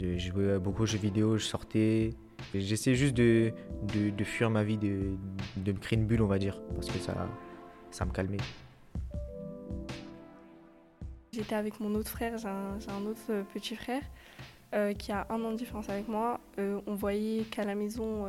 je 0.02 0.18
jouais 0.18 0.60
beaucoup 0.60 0.84
aux 0.84 0.88
jeux 0.88 0.98
vidéo, 0.98 1.38
je 1.38 1.46
sortais. 1.46 2.12
J'essayais 2.54 2.96
juste 2.96 3.14
de, 3.14 3.54
de, 3.94 4.24
fuir 4.24 4.50
ma 4.50 4.64
vie, 4.64 4.78
de, 4.78 5.16
de 5.58 5.72
me 5.72 5.78
créer 5.78 5.98
une 5.98 6.06
bulle, 6.06 6.22
on 6.22 6.28
va 6.28 6.38
dire, 6.38 6.62
parce 6.74 6.90
que 6.90 7.00
ça, 7.00 7.28
ça 7.92 8.06
me 8.06 8.12
calmait. 8.12 8.38
J'étais 11.32 11.56
avec 11.56 11.80
mon 11.80 11.94
autre 11.96 12.10
frère, 12.10 12.38
j'ai 12.38 12.48
un, 12.48 13.06
autre 13.06 13.22
euh, 13.30 13.44
petit 13.54 13.75
frère 13.75 14.01
euh, 14.74 14.94
qui 14.94 15.12
a 15.12 15.27
un 15.30 15.44
an 15.44 15.51
de 15.51 15.58
différence 15.58 15.89
avec 15.89 16.08
moi. 16.08 16.39
On 16.58 16.96
voyait 16.96 17.44
qu'à 17.44 17.63
la 17.63 17.75
maison, 17.75 18.25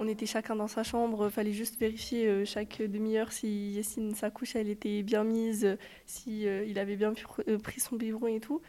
on 0.00 0.08
était 0.08 0.26
chacun 0.26 0.56
dans 0.56 0.66
sa 0.66 0.82
chambre. 0.82 1.28
Fallait 1.28 1.52
juste 1.52 1.78
vérifier 1.78 2.26
euh, 2.26 2.44
chaque 2.44 2.82
demi-heure 2.82 3.32
si 3.32 3.80
sa 4.14 4.30
couche, 4.30 4.56
elle 4.56 4.70
était 4.70 5.02
bien 5.02 5.24
mise, 5.24 5.76
si 6.06 6.48
euh, 6.48 6.64
il 6.64 6.78
avait 6.78 6.96
bien 6.96 7.12
euh, 7.46 7.58
pris 7.58 7.80
son 7.80 7.96
biberon 7.96 8.26
et 8.26 8.40
tout. 8.40 8.62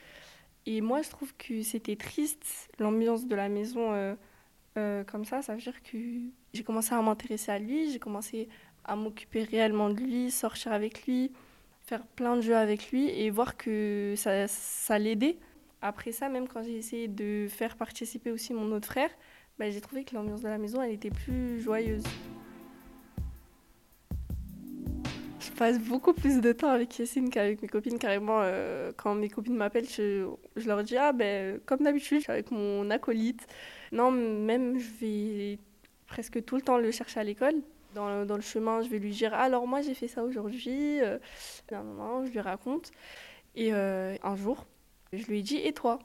Et 0.65 0.81
moi, 0.81 1.01
je 1.01 1.09
trouve 1.09 1.33
que 1.37 1.63
c'était 1.63 1.95
triste, 1.95 2.69
l'ambiance 2.77 3.25
de 3.25 3.35
la 3.35 3.49
maison 3.49 4.15
comme 4.75 5.25
ça. 5.25 5.41
Ça 5.41 5.55
veut 5.55 5.61
dire 5.61 5.81
que 5.81 5.97
j'ai 6.53 6.63
commencé 6.63 6.93
à 6.93 7.01
m'intéresser 7.01 7.51
à 7.51 7.57
lui, 7.57 7.91
j'ai 7.91 7.97
commencé 7.97 8.47
à 8.83 8.95
m'occuper 8.95 9.43
réellement 9.43 9.89
de 9.89 9.95
lui, 9.95 10.29
sortir 10.29 10.71
avec 10.71 11.07
lui 11.07 11.31
faire 11.83 12.05
plein 12.05 12.35
de 12.35 12.41
jeux 12.41 12.55
avec 12.55 12.91
lui 12.91 13.09
et 13.09 13.29
voir 13.31 13.57
que 13.57 14.13
ça, 14.15 14.47
ça 14.47 14.99
l'aidait. 14.99 15.37
Après 15.81 16.11
ça, 16.11 16.29
même 16.29 16.47
quand 16.47 16.63
j'ai 16.63 16.77
essayé 16.77 17.07
de 17.07 17.47
faire 17.49 17.75
participer 17.75 18.31
aussi 18.31 18.53
mon 18.53 18.71
autre 18.71 18.87
frère, 18.87 19.09
bah, 19.61 19.69
j'ai 19.69 19.79
trouvé 19.79 20.03
que 20.03 20.15
l'ambiance 20.15 20.41
de 20.41 20.47
la 20.47 20.57
maison, 20.57 20.81
elle 20.81 20.93
était 20.93 21.11
plus 21.11 21.61
joyeuse. 21.61 22.01
Je 25.39 25.51
passe 25.51 25.77
beaucoup 25.77 26.13
plus 26.13 26.41
de 26.41 26.51
temps 26.51 26.71
avec 26.71 26.97
Yacine 26.97 27.29
qu'avec 27.29 27.61
mes 27.61 27.67
copines. 27.67 27.99
Carrément, 27.99 28.39
euh, 28.41 28.91
quand 28.97 29.13
mes 29.13 29.29
copines 29.29 29.55
m'appellent, 29.55 29.87
je, 29.87 30.25
leur 30.65 30.81
dis 30.81 30.97
Ah, 30.97 31.11
ben, 31.13 31.59
comme 31.67 31.81
d'habitude, 31.83 32.17
je 32.17 32.23
suis 32.23 32.31
avec 32.31 32.49
mon 32.49 32.89
acolyte. 32.89 33.45
Non, 33.91 34.09
même, 34.09 34.79
je 34.79 34.89
vais 34.99 35.59
presque 36.07 36.43
tout 36.43 36.55
le 36.55 36.63
temps 36.63 36.79
le 36.79 36.89
chercher 36.89 37.19
à 37.19 37.23
l'école. 37.23 37.61
Dans, 37.93 38.25
dans 38.25 38.37
le 38.37 38.41
chemin, 38.41 38.81
je 38.81 38.89
vais 38.89 38.97
lui 38.97 39.11
dire 39.11 39.35
Alors, 39.35 39.67
moi, 39.67 39.83
j'ai 39.83 39.93
fait 39.93 40.07
ça 40.07 40.23
aujourd'hui. 40.23 41.03
Euh, 41.03 41.19
non, 41.71 41.83
non, 41.83 42.25
je 42.25 42.31
lui 42.31 42.39
raconte. 42.39 42.89
Et 43.53 43.75
euh, 43.75 44.15
un 44.23 44.35
jour, 44.35 44.65
je 45.13 45.23
lui 45.27 45.37
ai 45.37 45.43
dit 45.43 45.57
Et 45.57 45.73
toi? 45.73 45.99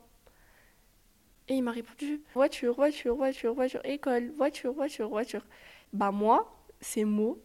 Et 1.49 1.55
il 1.55 1.63
m'a 1.63 1.71
répondu 1.73 2.21
Voiture, 2.35 2.75
voiture, 2.75 3.15
voiture, 3.15 3.55
voiture, 3.55 3.81
école, 3.85 4.31
voiture, 4.37 4.73
voiture, 4.73 5.09
voiture. 5.09 5.43
Bah, 5.93 6.11
moi, 6.11 6.53
ces 6.81 7.05
mots, 7.05 7.41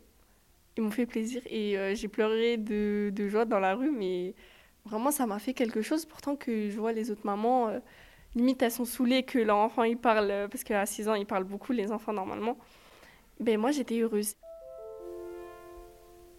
ils 0.77 0.83
m'ont 0.83 0.91
fait 0.91 1.05
plaisir 1.05 1.41
et 1.47 1.77
euh, 1.77 1.95
j'ai 1.95 2.07
pleuré 2.07 2.57
de, 2.57 3.11
de 3.15 3.27
joie 3.29 3.45
dans 3.45 3.59
la 3.59 3.75
rue, 3.75 3.91
mais 3.91 4.35
vraiment, 4.85 5.11
ça 5.11 5.27
m'a 5.27 5.39
fait 5.39 5.53
quelque 5.53 5.81
chose. 5.81 6.05
Pourtant, 6.05 6.35
que 6.35 6.69
je 6.69 6.77
vois 6.79 6.93
les 6.93 7.11
autres 7.11 7.25
mamans, 7.25 7.69
euh, 7.69 7.79
limite, 8.35 8.61
elles 8.63 8.71
sont 8.71 8.85
saoulées 8.85 9.23
que 9.23 9.39
leur 9.39 9.57
enfant, 9.57 9.83
il 9.83 9.97
parle, 9.97 10.31
euh, 10.31 10.47
parce 10.47 10.63
qu'à 10.63 10.85
6 10.85 11.09
ans, 11.09 11.15
ils 11.15 11.27
parlent 11.27 11.45
beaucoup, 11.45 11.73
les 11.73 11.91
enfants, 11.91 12.13
normalement. 12.13 12.57
Ben, 13.39 13.59
moi, 13.59 13.71
j'étais 13.71 13.99
heureuse. 14.01 14.35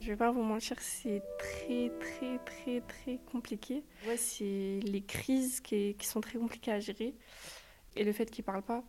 Je 0.02 0.08
vais 0.08 0.16
pas 0.16 0.32
vous 0.32 0.42
mentir, 0.42 0.76
c'est 0.80 1.22
très 1.38 1.92
très 2.00 2.38
très 2.44 2.80
très 2.80 3.20
compliqué. 3.30 3.84
C'est 4.16 4.80
les 4.82 5.00
crises 5.00 5.60
qui, 5.60 5.94
qui, 5.94 6.06
sont 6.08 6.20
très 6.20 6.40
compliquées 6.40 6.72
à 6.72 6.80
gérer 6.80 7.14
et 7.94 8.02
le 8.02 8.12
fait 8.12 8.28
qu'il 8.28 8.42
parle 8.42 8.62
pas. 8.62 8.82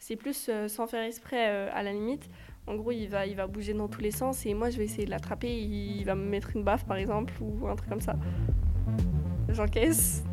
C'est 0.00 0.16
plus 0.16 0.48
euh, 0.48 0.66
sans 0.66 0.88
faire 0.88 1.04
exprès 1.04 1.50
euh, 1.50 1.68
à 1.72 1.84
la 1.84 1.92
limite. 1.92 2.28
En 2.66 2.74
gros, 2.74 2.90
il 2.90 3.06
va, 3.06 3.26
il 3.26 3.36
va 3.36 3.46
bouger 3.46 3.74
dans 3.74 3.86
tous 3.86 4.00
les 4.00 4.10
sens 4.10 4.44
et 4.44 4.54
moi 4.54 4.70
je 4.70 4.78
vais 4.78 4.86
essayer 4.86 5.04
de 5.04 5.10
l'attraper. 5.10 5.56
Il 5.56 6.04
va 6.04 6.16
me 6.16 6.24
mettre 6.24 6.56
une 6.56 6.64
baffe 6.64 6.84
par 6.84 6.96
exemple 6.96 7.32
ou 7.40 7.68
un 7.68 7.76
truc 7.76 7.88
comme 7.88 8.00
ça. 8.00 8.16
J'encaisse. 9.50 10.24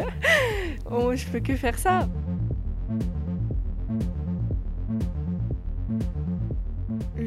oh, 0.90 1.14
je 1.14 1.28
peux 1.28 1.40
que 1.40 1.56
faire 1.56 1.78
ça. 1.78 2.08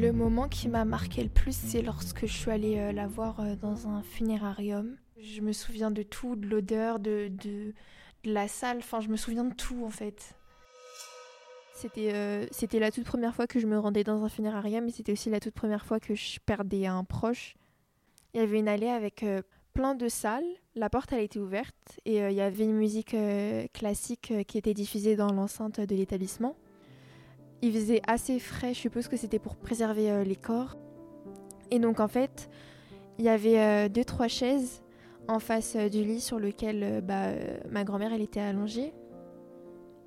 Le 0.06 0.12
moment 0.12 0.48
qui 0.48 0.68
m'a 0.68 0.84
marqué 0.84 1.20
le 1.24 1.28
plus, 1.28 1.56
c'est 1.56 1.82
lorsque 1.82 2.26
je 2.26 2.32
suis 2.32 2.52
allée 2.52 2.78
euh, 2.78 2.92
la 2.92 3.08
voir 3.08 3.40
euh, 3.40 3.56
dans 3.56 3.88
un 3.88 4.02
funérarium. 4.02 4.96
Je 5.18 5.40
me 5.40 5.50
souviens 5.52 5.90
de 5.90 6.04
tout, 6.04 6.36
de 6.36 6.46
l'odeur, 6.46 7.00
de, 7.00 7.26
de, 7.28 7.74
la 8.22 8.46
salle, 8.46 8.76
enfin 8.78 9.00
je 9.00 9.08
me 9.08 9.16
souviens 9.16 9.42
de 9.42 9.52
tout 9.52 9.84
en 9.84 9.90
fait. 9.90 10.36
C'était 11.74 12.14
euh, 12.14 12.46
c'était 12.52 12.78
la 12.78 12.92
toute 12.92 13.02
première 13.02 13.34
fois 13.34 13.48
que 13.48 13.58
je 13.58 13.66
me 13.66 13.76
rendais 13.80 14.04
dans 14.04 14.22
un 14.22 14.28
funérarium 14.28 14.86
et 14.86 14.92
c'était 14.92 15.10
aussi 15.10 15.28
la 15.28 15.40
toute 15.40 15.54
première 15.54 15.84
fois 15.84 15.98
que 15.98 16.14
je 16.14 16.38
perdais 16.38 16.86
un 16.86 17.02
proche. 17.02 17.56
Il 18.32 18.38
y 18.38 18.44
avait 18.44 18.60
une 18.60 18.68
allée 18.68 18.86
avec 18.86 19.24
plein 19.72 19.96
de 19.96 20.08
salles, 20.08 20.46
la 20.76 20.88
porte 20.88 21.12
elle 21.12 21.24
était 21.24 21.40
ouverte 21.40 21.98
et 22.04 22.18
il 22.18 22.34
y 22.34 22.40
avait 22.40 22.62
une 22.62 22.76
musique 22.76 23.16
classique 23.74 24.32
qui 24.46 24.56
était 24.56 24.74
diffusée 24.74 25.16
dans 25.16 25.32
l'enceinte 25.32 25.80
de 25.80 25.96
l'établissement. 25.96 26.54
Il 27.62 27.72
faisait 27.72 28.02
assez 28.06 28.38
frais, 28.38 28.74
je 28.74 28.80
suppose 28.80 29.08
que 29.08 29.16
c'était 29.16 29.38
pour 29.38 29.56
préserver 29.56 30.10
euh, 30.10 30.24
les 30.24 30.36
corps. 30.36 30.76
Et 31.70 31.78
donc 31.78 32.00
en 32.00 32.08
fait, 32.08 32.50
il 33.18 33.24
y 33.24 33.28
avait 33.28 33.58
euh, 33.58 33.88
deux 33.88 34.04
trois 34.04 34.28
chaises 34.28 34.82
en 35.26 35.38
face 35.38 35.74
euh, 35.76 35.88
du 35.88 36.04
lit 36.04 36.20
sur 36.20 36.38
lequel 36.38 37.02
bah, 37.02 37.30
ma 37.70 37.84
grand-mère 37.84 38.12
elle 38.12 38.22
était 38.22 38.40
allongée. 38.40 38.92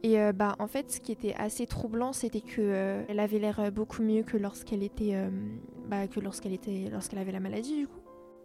Et 0.02 0.16
bah 0.32 0.56
en 0.60 0.68
fait, 0.68 0.90
ce 0.94 1.02
qui 1.02 1.12
était 1.12 1.34
assez 1.38 1.68
troublant, 1.68 2.14
c'était 2.14 2.40
que 2.40 3.04
elle 3.10 3.20
avait 3.20 3.38
l'air 3.38 3.70
beaucoup 3.70 4.02
mieux 4.02 4.24
que 4.24 4.38
lorsqu'elle 4.38 4.82
était 4.82 5.14
bah, 5.90 6.08
que 6.08 6.22
lorsqu'elle 6.22 6.54
était 6.54 6.88
lorsqu'elle 6.90 7.20
avait 7.20 7.34
la 7.34 7.42
maladie 7.42 7.76
du 7.76 7.86
coup. 7.86 8.00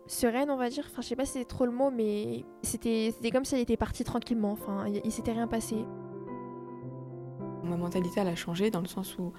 Sereine, 0.09 0.51
on 0.51 0.57
va 0.57 0.69
dire. 0.69 0.85
Enfin, 0.91 1.01
je 1.01 1.07
sais 1.07 1.15
pas 1.15 1.25
si 1.25 1.35
c'est 1.35 1.45
trop 1.45 1.65
le 1.65 1.71
mot, 1.71 1.93
mais 1.93 2.45
c'était 2.63 3.13
c'était 3.15 3.31
comme 3.31 3.45
si 3.45 3.55
elle 3.55 3.61
était 3.61 3.77
partie 3.77 4.03
tranquillement. 4.03 4.51
Enfin, 4.51 4.87
il, 4.89 5.01
il 5.05 5.13
s'était 5.13 5.31
rien 5.31 5.47
passé. 5.47 5.77
Ma 7.65 7.77
mentalité, 7.77 8.21
elle 8.21 8.29
a 8.29 8.37
changé 8.37 8.71
dans 8.71 8.81
le 8.81 8.87
sens 8.87 9.19
où 9.19 9.33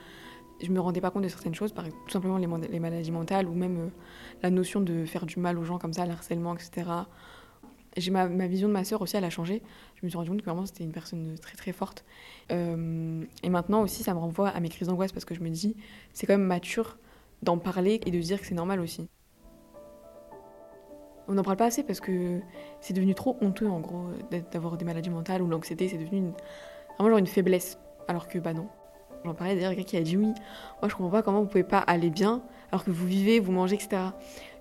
je 0.62 0.72
me 0.72 0.80
rendais 0.80 1.02
pas 1.02 1.12
compte 1.12 1.24
de 1.24 1.28
certaines 1.28 1.56
choses, 1.56 1.72
par 1.72 1.86
tout 1.86 2.10
simplement 2.10 2.38
les, 2.38 2.80
maladies 2.80 3.12
mentales 3.12 3.48
ou 3.48 3.54
même 3.54 3.78
euh, 3.78 3.90
la 4.42 4.50
notion 4.50 4.82
de 4.82 5.06
faire 5.06 5.26
du 5.26 5.40
mal 5.40 5.58
aux 5.58 5.64
gens 5.64 5.78
comme 5.78 5.94
ça, 5.94 6.06
l'harcèlement, 6.06 6.56
etc. 6.56 6.90
J'ai 7.98 8.12
ma, 8.12 8.28
vision 8.48 8.68
de 8.68 8.74
ma 8.74 8.84
sœur 8.84 9.02
aussi, 9.02 9.16
elle 9.16 9.24
a 9.24 9.30
changé. 9.30 9.62
Je 9.96 10.06
me 10.06 10.10
suis 10.10 10.18
rendu 10.18 10.30
compte 10.30 10.42
que 10.42 10.46
vraiment 10.46 10.66
c'était 10.66 10.84
une 10.84 10.92
personne 10.92 11.36
très 11.42 11.56
très 11.56 11.72
forte. 11.72 12.04
Euh, 12.52 13.24
et 13.44 13.50
maintenant 13.50 13.82
aussi, 13.82 14.04
ça 14.04 14.14
me 14.14 14.20
renvoie 14.20 14.50
à 14.50 14.60
mes 14.60 14.70
crises 14.70 14.88
d'angoisse 14.88 15.14
parce 15.14 15.26
que 15.26 15.34
je 15.34 15.40
me 15.40 15.50
dis, 15.50 15.76
c'est 16.14 16.26
quand 16.26 16.34
même 16.34 16.48
mature 16.48 16.98
d'en 17.42 17.58
parler 17.58 18.02
et 18.06 18.12
de 18.12 18.20
dire 18.20 18.40
que 18.40 18.46
c'est 18.46 18.56
normal 18.56 18.82
aussi. 18.82 19.08
On 21.28 21.34
n'en 21.34 21.44
parle 21.44 21.58
pas 21.58 21.66
assez 21.66 21.84
parce 21.84 22.02
que 22.02 22.40
c'est 22.82 22.94
devenu 22.94 23.16
trop 23.16 23.38
honteux 23.42 23.68
en 23.68 23.80
gros 23.80 24.10
d'avoir 24.52 24.78
des 24.78 24.86
maladies 24.86 25.10
mentales 25.10 25.42
ou 25.42 25.48
l'anxiété, 25.48 25.88
c'est 25.88 25.98
devenu 25.98 26.32
vraiment 26.98 27.10
genre 27.10 27.18
une 27.18 27.28
faiblesse. 27.28 27.80
Alors 28.08 28.28
que 28.28 28.40
bah 28.40 28.54
non. 28.54 28.68
J'en 29.24 29.34
parlais 29.34 29.56
d'ailleurs, 29.56 29.72
quelqu'un 29.72 29.90
qui 29.90 29.98
a 29.98 30.02
dit 30.02 30.18
oui. 30.18 30.28
Moi, 30.82 30.90
je 30.90 30.96
comprends 30.96 31.10
pas 31.10 31.24
comment 31.24 31.42
vous 31.42 31.48
pouvez 31.48 31.64
pas 31.64 31.80
aller 31.80 32.10
bien 32.10 32.44
alors 32.72 32.84
que 32.84 32.92
vous 32.92 33.06
vivez, 33.06 33.40
vous 33.40 33.52
mangez, 33.52 33.76
etc. 33.76 34.02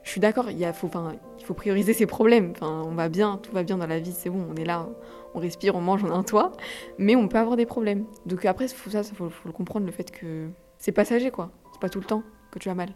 Je 0.02 0.10
suis 0.10 0.20
d'accord, 0.20 0.50
il 0.50 0.72
faut, 0.72 1.54
prioriser 1.54 1.94
ses 1.94 2.06
problèmes. 2.06 2.52
On 2.60 2.94
va 2.94 3.08
bien, 3.08 3.38
tout 3.42 3.52
va 3.52 3.62
bien 3.62 3.78
dans 3.78 3.86
la 3.86 3.98
vie, 3.98 4.12
c'est 4.12 4.28
bon, 4.28 4.46
on 4.50 4.54
est 4.56 4.64
là, 4.64 4.86
on 5.34 5.38
respire, 5.38 5.74
on 5.74 5.80
mange, 5.80 6.04
on 6.04 6.10
a 6.10 6.14
un 6.14 6.22
toit. 6.22 6.52
Mais 6.98 7.16
on 7.16 7.26
peut 7.26 7.38
avoir 7.38 7.56
des 7.56 7.66
problèmes. 7.66 8.04
Donc 8.26 8.44
après, 8.44 8.68
faut, 8.68 8.90
ça, 8.90 9.02
faut, 9.02 9.30
faut 9.30 9.48
le 9.48 9.52
comprendre, 9.52 9.86
le 9.86 9.92
fait 9.92 10.10
que 10.10 10.48
c'est 10.78 10.92
passager, 10.92 11.30
quoi. 11.30 11.50
C'est 11.72 11.80
pas 11.80 11.88
tout 11.88 12.00
le 12.00 12.04
temps 12.04 12.22
que 12.50 12.58
tu 12.58 12.68
as 12.68 12.74
mal. 12.74 12.90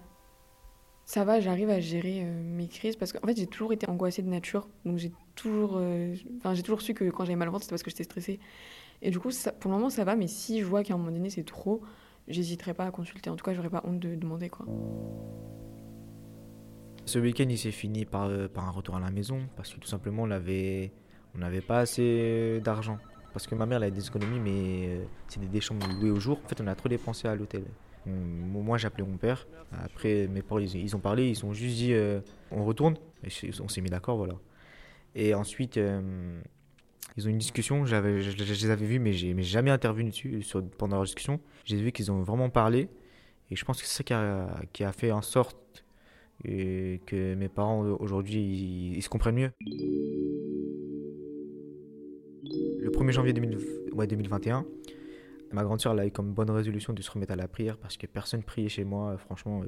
Ça 1.07 1.25
va, 1.25 1.41
j'arrive 1.41 1.71
à 1.71 1.81
gérer 1.81 2.21
euh, 2.23 2.43
mes 2.43 2.69
crises 2.69 2.95
parce 2.95 3.15
qu'en 3.15 3.27
fait, 3.27 3.39
j'ai 3.39 3.47
toujours 3.47 3.73
été 3.73 3.89
angoissée 3.89 4.21
de 4.21 4.29
nature. 4.29 4.69
Donc 4.85 4.99
j'ai 4.99 5.11
toujours, 5.35 5.77
euh, 5.77 6.15
j'ai 6.53 6.63
toujours 6.63 6.83
su 6.83 6.93
que 6.93 7.09
quand 7.09 7.25
j'avais 7.25 7.37
mal 7.37 7.49
au 7.49 7.53
ventre, 7.53 7.65
c'était 7.65 7.73
parce 7.73 7.83
que 7.83 7.91
j'étais 7.91 8.05
stressée. 8.05 8.39
Et 9.03 9.11
du 9.11 9.19
coup, 9.19 9.31
pour 9.61 9.71
le 9.71 9.77
moment, 9.77 9.91
ça 9.91 10.05
va, 10.05 10.17
mais 10.17 10.27
si 10.27 10.61
je 10.61 10.65
vois 10.65 10.83
qu'à 10.83 10.95
un 10.95 10.97
moment 10.97 11.13
donné, 11.13 11.31
c'est 11.31 11.45
trop, 11.45 11.83
j'hésiterai 12.27 12.75
pas 12.75 12.87
à 12.87 12.91
consulter. 12.91 13.31
En 13.31 13.37
tout 13.37 13.45
cas, 13.45 13.55
j'aurais 13.55 13.71
pas 13.71 13.83
honte 13.85 14.01
de 14.01 14.15
demander, 14.15 14.49
quoi. 14.49 14.67
Ce 17.05 17.19
week-end, 17.19 17.47
il 17.49 17.57
s'est 17.57 17.71
fini 17.71 18.05
par, 18.05 18.25
euh, 18.25 18.49
par 18.49 18.69
un 18.69 18.71
retour 18.71 18.97
à 18.97 19.01
la 19.01 19.11
maison, 19.11 19.41
parce 19.57 19.73
que 19.73 19.81
tout 19.81 19.89
simplement, 19.89 20.25
on 20.25 20.31
avait, 20.31 20.93
on 21.35 21.39
n'avait 21.39 21.63
pas 21.63 21.79
assez 21.79 22.61
d'argent. 22.63 22.99
Parce 23.33 23.47
que 23.47 23.55
ma 23.55 23.67
mère, 23.67 23.79
elle 23.79 23.85
a 23.85 23.91
des 23.91 24.07
économies, 24.07 24.41
mais 24.41 24.89
euh, 24.89 25.05
c'est 25.29 25.41
des 25.41 25.61
chambres 25.61 25.87
louées 26.01 26.11
au 26.11 26.21
jour. 26.21 26.39
En 26.45 26.49
fait, 26.49 26.61
on 26.61 26.67
a 26.67 26.75
trop 26.75 26.89
dépensé 26.89 27.29
à 27.29 27.35
l'hôtel. 27.35 27.65
Moi, 28.05 28.79
j'ai 28.79 28.87
appelé 28.87 29.05
mon 29.05 29.17
père. 29.17 29.47
Après, 29.73 30.27
mes 30.29 30.43
parents, 30.43 30.61
ils, 30.61 30.97
ont 30.97 30.99
parlé, 30.99 31.29
ils 31.29 31.45
ont 31.45 31.53
juste 31.53 31.77
dit 31.77 31.93
euh, 31.93 32.21
on 32.51 32.65
retourne. 32.65 32.97
Et 33.23 33.31
on 33.61 33.69
s'est 33.69 33.81
mis 33.81 33.91
d'accord, 33.91 34.17
voilà. 34.17 34.35
Et 35.15 35.35
ensuite, 35.35 35.79
ils 37.19 37.27
ont 37.27 37.31
une 37.31 37.39
discussion, 37.39 37.85
je, 37.85 37.97
les 37.97 38.71
avais 38.71 38.87
vus, 38.87 39.01
mais 39.01 39.13
j'ai 39.13 39.35
jamais 39.43 39.73
intervenu 39.73 40.11
dessus 40.11 40.41
pendant 40.79 40.95
leur 40.99 41.05
discussion. 41.05 41.41
J'ai 41.65 41.77
vu 41.77 41.91
qu'ils 41.91 42.13
ont 42.13 42.23
vraiment 42.23 42.49
parlé, 42.49 42.89
et 43.51 43.57
je 43.57 43.65
pense 43.65 43.83
que 43.83 43.89
c'est 43.89 44.05
ça 44.05 44.05
qui 44.73 44.85
a, 44.85 44.93
fait 44.93 45.11
en 45.11 45.21
sorte 45.21 45.85
que 46.45 47.35
mes 47.35 47.49
parents 47.49 47.81
aujourd'hui 47.81 48.95
ils, 48.95 49.03
se 49.03 49.09
comprennent 49.09 49.35
mieux. 49.35 49.51
Le 52.45 52.89
1er 52.89 53.11
janvier 53.11 53.33
2021, 53.33 54.65
ma 55.51 55.65
grande 55.65 55.81
soeur 55.81 55.99
a 55.99 56.07
eu 56.07 56.13
comme 56.13 56.33
bonne 56.33 56.53
résolution 56.53 56.93
de 56.93 57.03
se 57.03 57.11
remettre 57.11 57.33
à 57.33 57.37
la 57.37 57.49
prière 57.49 57.79
parce 57.79 57.97
que 57.97 58.07
personne 58.07 58.45
priait 58.45 58.69
chez 58.69 58.85
moi. 58.85 59.19
Franchement, 59.19 59.63
euh, 59.65 59.67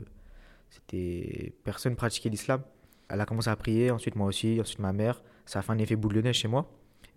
c'était 0.69 1.53
personne 1.65 1.97
pratiquait 1.97 2.29
l'islam. 2.29 2.63
Elle 3.09 3.21
a 3.21 3.27
commencé 3.27 3.51
à 3.51 3.57
prier, 3.57 3.91
ensuite 3.91 4.15
moi 4.15 4.29
aussi, 4.29 4.61
ensuite 4.61 4.79
ma 4.79 4.93
mère. 4.93 5.21
Ça 5.47 5.59
a 5.59 5.63
fait 5.63 5.73
un 5.73 5.79
effet 5.79 5.97
boule 5.97 6.15
de 6.15 6.21
neige 6.21 6.37
chez 6.37 6.47
moi 6.47 6.71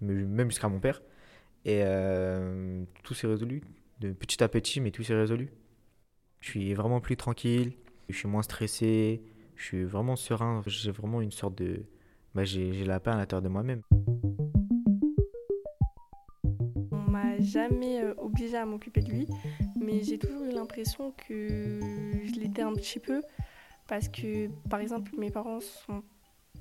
même 0.04 0.50
jusqu'à 0.50 0.70
mon 0.70 0.80
père. 0.80 1.02
Et 1.66 1.82
euh, 1.84 2.84
tout 3.04 3.14
s'est 3.14 3.28
résolu, 3.28 3.62
de 4.00 4.12
petit 4.12 4.44
à 4.44 4.50
petit, 4.50 4.82
mais 4.82 4.92
tout 4.92 5.04
s'est 5.04 5.16
résolu. 5.16 5.54
Je 6.42 6.50
suis 6.50 6.74
vraiment 6.74 7.00
plus 7.00 7.16
tranquille, 7.16 7.74
je 8.10 8.18
suis 8.18 8.28
moins 8.28 8.42
stressé, 8.42 9.22
je 9.56 9.64
suis 9.64 9.84
vraiment 9.84 10.16
serein. 10.16 10.62
J'ai 10.66 10.92
vraiment 10.92 11.22
une 11.22 11.32
sorte 11.32 11.56
de. 11.56 11.86
Bah, 12.36 12.44
j'ai 12.44 12.84
la 12.84 13.00
paix 13.00 13.12
à 13.12 13.16
l'intérieur 13.16 13.44
de 13.44 13.50
moi-même. 13.50 13.82
On 16.92 17.12
m'a 17.12 17.40
jamais 17.40 18.02
euh, 18.02 18.14
obligé 18.18 18.58
à 18.58 18.66
m'occuper 18.66 19.02
de 19.02 19.12
lui, 19.12 19.28
mais 19.80 20.04
j'ai 20.04 20.18
toujours 20.18 20.44
eu 20.44 20.52
l'impression 20.52 21.12
que 21.12 21.80
je 22.26 22.40
l'étais 22.40 22.64
un 22.64 22.74
petit 22.74 23.00
peu. 23.00 23.22
Parce 23.88 24.08
que, 24.08 24.48
par 24.70 24.80
exemple, 24.80 25.12
mes 25.18 25.30
parents 25.30 25.60
sont 25.60 26.04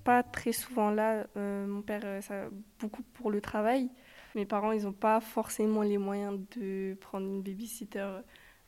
pas 0.03 0.23
très 0.23 0.53
souvent 0.53 0.91
là. 0.91 1.27
Euh, 1.37 1.67
mon 1.67 1.83
père, 1.83 2.03
euh, 2.05 2.21
ça, 2.21 2.49
beaucoup 2.79 3.03
pour 3.15 3.31
le 3.31 3.41
travail. 3.41 3.91
Mes 4.35 4.47
parents, 4.47 4.73
ils 4.73 4.85
n'ont 4.85 4.93
pas 4.93 5.21
forcément 5.21 5.83
les 5.83 5.99
moyens 5.99 6.41
de 6.57 6.95
prendre 7.01 7.27
une 7.27 7.43
babysitter 7.43 8.01
euh, 8.01 8.21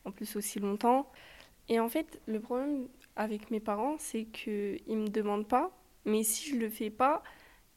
en 0.04 0.10
plus 0.10 0.36
aussi 0.36 0.60
longtemps. 0.60 1.10
Et 1.68 1.80
en 1.80 1.88
fait, 1.88 2.20
le 2.26 2.40
problème 2.40 2.88
avec 3.16 3.50
mes 3.50 3.60
parents, 3.60 3.96
c'est 3.98 4.24
qu'ils 4.24 4.82
ne 4.88 5.04
me 5.04 5.08
demandent 5.08 5.48
pas, 5.48 5.70
mais 6.04 6.22
si 6.22 6.50
je 6.50 6.56
le 6.56 6.68
fais 6.68 6.90
pas, 6.90 7.22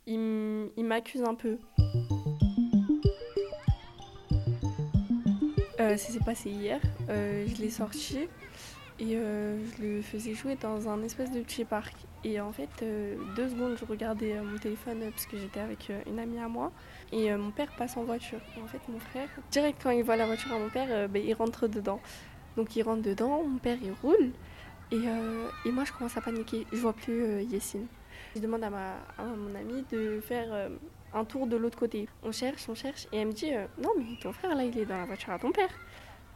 ils 0.06 0.72
m'accusent 0.78 1.24
un 1.24 1.36
peu. 1.36 1.58
ça 5.78 5.96
s'est 5.96 6.20
passé 6.20 6.50
hier. 6.50 6.82
je 7.08 7.62
l'ai 7.62 7.70
sorti 7.70 8.28
et 9.00 9.12
je 9.12 9.82
le 9.82 10.02
faisais 10.02 10.34
jouer 10.34 10.56
dans 10.56 10.90
un 10.90 11.02
espèce 11.04 11.32
de 11.32 11.40
petit 11.42 11.64
parc. 11.64 12.07
Et 12.28 12.42
en 12.42 12.52
fait, 12.52 12.70
euh, 12.82 13.16
deux 13.38 13.48
secondes, 13.48 13.78
je 13.80 13.86
regardais 13.86 14.34
euh, 14.34 14.44
mon 14.44 14.58
téléphone 14.58 15.02
euh, 15.02 15.12
parce 15.12 15.26
que 15.26 15.38
j'étais 15.38 15.62
avec 15.62 15.90
une 16.06 16.20
amie 16.20 16.40
à 16.40 16.50
moi. 16.50 16.74
Et 17.14 17.34
mon 17.34 17.52
père 17.52 17.72
passe 17.78 17.96
en 17.96 18.04
voiture. 18.04 18.40
Et 18.58 18.62
en 18.62 18.68
fait, 18.68 18.82
mon 18.90 19.00
frère, 19.00 19.30
direct 19.50 19.80
quand 19.82 19.92
il 19.92 20.04
voit 20.04 20.18
la 20.18 20.26
voiture 20.26 20.52
à 20.52 20.60
mon 20.60 20.70
père, 20.70 21.08
ben, 21.08 21.24
il 21.26 21.34
rentre 21.34 21.68
dedans. 21.68 22.02
Donc 22.58 22.76
il 22.76 22.84
rentre 22.84 23.02
dedans, 23.02 23.44
mon 23.44 23.60
père 23.60 23.78
il 23.82 23.94
roule. 24.02 24.32
Et, 24.92 25.04
et 25.66 25.72
moi, 25.72 25.86
je 25.86 25.94
commence 25.94 26.18
à 26.18 26.22
paniquer. 26.22 26.68
Je 26.74 26.78
vois 26.78 26.92
plus 26.92 27.44
Yessine. 27.44 27.88
Je 28.36 28.42
demande 28.42 28.64
à, 28.64 28.70
ma, 28.70 28.96
à 29.18 29.24
mon 29.24 29.56
amie 29.56 29.86
de 29.90 30.20
faire 30.20 30.70
un 31.14 31.24
tour 31.24 31.48
de 31.48 31.56
l'autre 31.56 31.80
côté. 31.80 32.10
On 32.24 32.34
cherche, 32.34 32.68
on 32.68 32.76
cherche. 32.76 33.08
Et 33.14 33.20
elle 33.20 33.28
me 33.28 33.34
dit 33.34 33.52
Non, 33.82 33.92
mais 33.98 34.18
ton 34.22 34.34
frère 34.34 34.54
là, 34.54 34.64
il 34.64 34.78
est 34.78 34.86
dans 34.86 34.98
la 34.98 35.06
voiture 35.06 35.32
à 35.32 35.40
ton 35.40 35.54
père. 35.54 35.70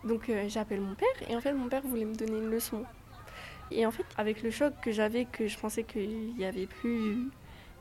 Donc 0.06 0.32
j'appelle 0.48 0.80
mon 0.80 0.96
père. 0.96 1.30
Et 1.30 1.36
en 1.36 1.42
fait, 1.42 1.52
mon 1.52 1.68
père 1.68 1.82
voulait 1.82 2.06
me 2.06 2.16
donner 2.16 2.38
une 2.38 2.50
leçon. 2.50 2.86
Et 3.72 3.86
en 3.86 3.92
fait, 3.92 4.06
avec 4.18 4.44
le 4.44 4.52
choc 4.52 4.74
que 4.82 4.92
j'avais, 4.92 5.26
que 5.26 5.48
je 5.48 5.58
pensais 5.58 5.84
qu'il 5.84 6.36
n'y 6.36 6.46
avait 6.46 6.68
plus 6.68 7.30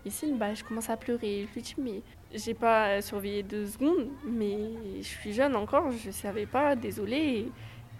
ici, 0.05 0.33
bah, 0.33 0.55
je 0.55 0.63
commence 0.65 0.89
à 0.89 0.97
pleurer. 0.97 1.47
Je 1.49 1.55
lui 1.55 1.63
dis, 1.63 1.75
mais 1.79 2.03
j'ai 2.33 2.55
pas 2.55 3.03
surveillé 3.03 3.43
deux 3.43 3.67
secondes, 3.67 4.09
mais 4.25 4.59
je 4.99 5.09
suis 5.09 5.33
jeune 5.33 5.57
encore, 5.57 5.91
je 5.91 6.11
savais 6.11 6.47
pas, 6.47 6.77
désolée. 6.77 7.51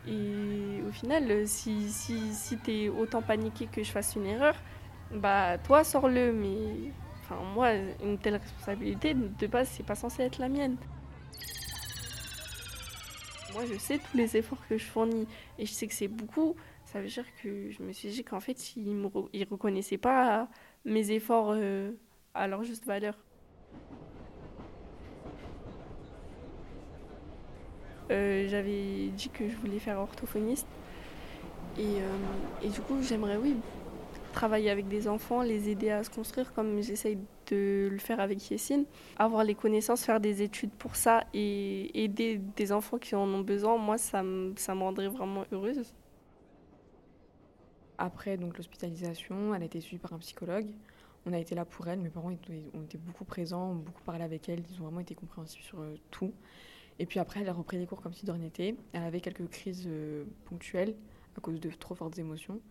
Et 0.07 0.83
au 0.89 0.93
final, 0.93 1.47
si, 1.47 1.91
si, 1.91 2.33
si 2.33 2.57
t'es 2.59 2.89
autant 2.89 3.23
paniqué 3.23 3.67
que 3.67 3.83
je 3.83 3.91
fasse 3.91 4.15
une 4.15 4.27
erreur, 4.27 4.55
bah 5.13 5.59
toi 5.59 5.85
sors-le, 5.85 6.33
mais 6.33 6.93
enfin 7.23 7.37
moi, 7.55 7.73
une 8.03 8.17
telle 8.19 8.37
responsabilité, 8.37 9.15
de 9.15 9.47
base, 9.47 9.69
c'est 9.69 9.83
pas 9.85 9.97
censé 9.97 10.23
être 10.23 10.39
la 10.39 10.49
mienne. 10.49 10.77
Moi, 13.53 13.65
je 13.71 13.77
sais 13.79 13.99
tous 13.99 14.17
les 14.17 14.37
efforts 14.37 14.65
que 14.69 14.79
je 14.79 14.85
fournis 14.85 15.27
et 15.59 15.67
je 15.67 15.73
sais 15.73 15.87
que 15.89 15.95
c'est 15.95 16.09
beaucoup. 16.09 16.55
Ça 16.91 17.01
veut 17.01 17.07
dire 17.07 17.27
que 17.41 17.71
je 17.71 17.85
me 17.85 17.93
suis 17.93 18.09
dit 18.09 18.25
qu'en 18.25 18.41
fait, 18.41 18.75
ils 18.75 19.01
ne 19.01 19.07
reconnaissaient 19.49 19.97
pas 19.97 20.49
mes 20.85 21.13
efforts 21.13 21.53
euh, 21.55 21.93
à 22.35 22.49
leur 22.49 22.65
juste 22.65 22.85
valeur. 22.85 23.15
Euh, 28.11 28.49
j'avais 28.49 29.07
dit 29.15 29.29
que 29.29 29.49
je 29.49 29.55
voulais 29.59 29.79
faire 29.79 30.01
orthophoniste. 30.01 30.67
Et, 31.79 31.83
euh, 31.83 32.65
et 32.65 32.69
du 32.71 32.81
coup, 32.81 33.01
j'aimerais, 33.03 33.37
oui, 33.37 33.55
travailler 34.33 34.71
avec 34.71 34.89
des 34.89 35.07
enfants, 35.07 35.43
les 35.43 35.69
aider 35.69 35.91
à 35.91 36.03
se 36.03 36.11
construire 36.11 36.53
comme 36.55 36.83
j'essaye 36.83 37.19
de 37.53 37.89
le 37.89 37.99
faire 37.99 38.19
avec 38.19 38.51
Yessine. 38.51 38.85
Avoir 39.17 39.45
les 39.45 39.55
connaissances, 39.55 40.05
faire 40.05 40.19
des 40.19 40.43
études 40.43 40.73
pour 40.73 40.97
ça 40.97 41.23
et 41.35 42.03
aider 42.03 42.41
des 42.57 42.73
enfants 42.73 42.99
qui 42.99 43.15
en 43.15 43.29
ont 43.29 43.43
besoin, 43.43 43.77
moi, 43.77 43.97
ça 43.97 44.25
me, 44.25 44.55
ça 44.57 44.75
me 44.75 44.81
rendrait 44.81 45.07
vraiment 45.07 45.45
heureuse. 45.53 45.95
Après 48.00 48.38
donc 48.38 48.57
l'hospitalisation, 48.57 49.54
elle 49.54 49.61
a 49.61 49.66
été 49.66 49.78
suivie 49.83 50.00
par 50.00 50.14
un 50.14 50.19
psychologue. 50.19 50.66
On 51.26 51.35
a 51.35 51.38
été 51.38 51.54
là 51.54 51.66
pour 51.66 51.87
elle, 51.87 52.00
mes 52.00 52.09
parents 52.09 52.30
ont 52.30 52.83
été 52.83 52.97
beaucoup 52.97 53.26
présents, 53.26 53.73
ont 53.73 53.75
beaucoup 53.75 54.02
parlé 54.02 54.25
avec 54.25 54.49
elle, 54.49 54.62
ils 54.71 54.80
ont 54.80 54.85
vraiment 54.85 55.00
été 55.00 55.14
compréhensifs 55.14 55.62
sur 55.62 55.80
euh, 55.80 55.95
tout. 56.11 56.33
Et 56.99 57.04
puis 57.04 57.19
après, 57.21 57.40
elle 57.40 57.49
a 57.50 57.52
repris 57.52 57.76
les 57.76 57.87
cours 57.87 58.00
comme 58.00 58.14
si 58.14 58.25
de 58.25 58.33
rien 58.33 58.40
n'était. 58.40 58.75
Elle 58.95 59.02
avait 59.02 59.21
quelques 59.21 59.47
crises 59.50 59.85
euh, 59.87 60.25
ponctuelles 60.47 60.95
à 61.37 61.42
cause 61.42 61.61
de 61.61 61.69
trop 61.69 61.95
fortes 61.95 62.19
émotions. 62.19 62.62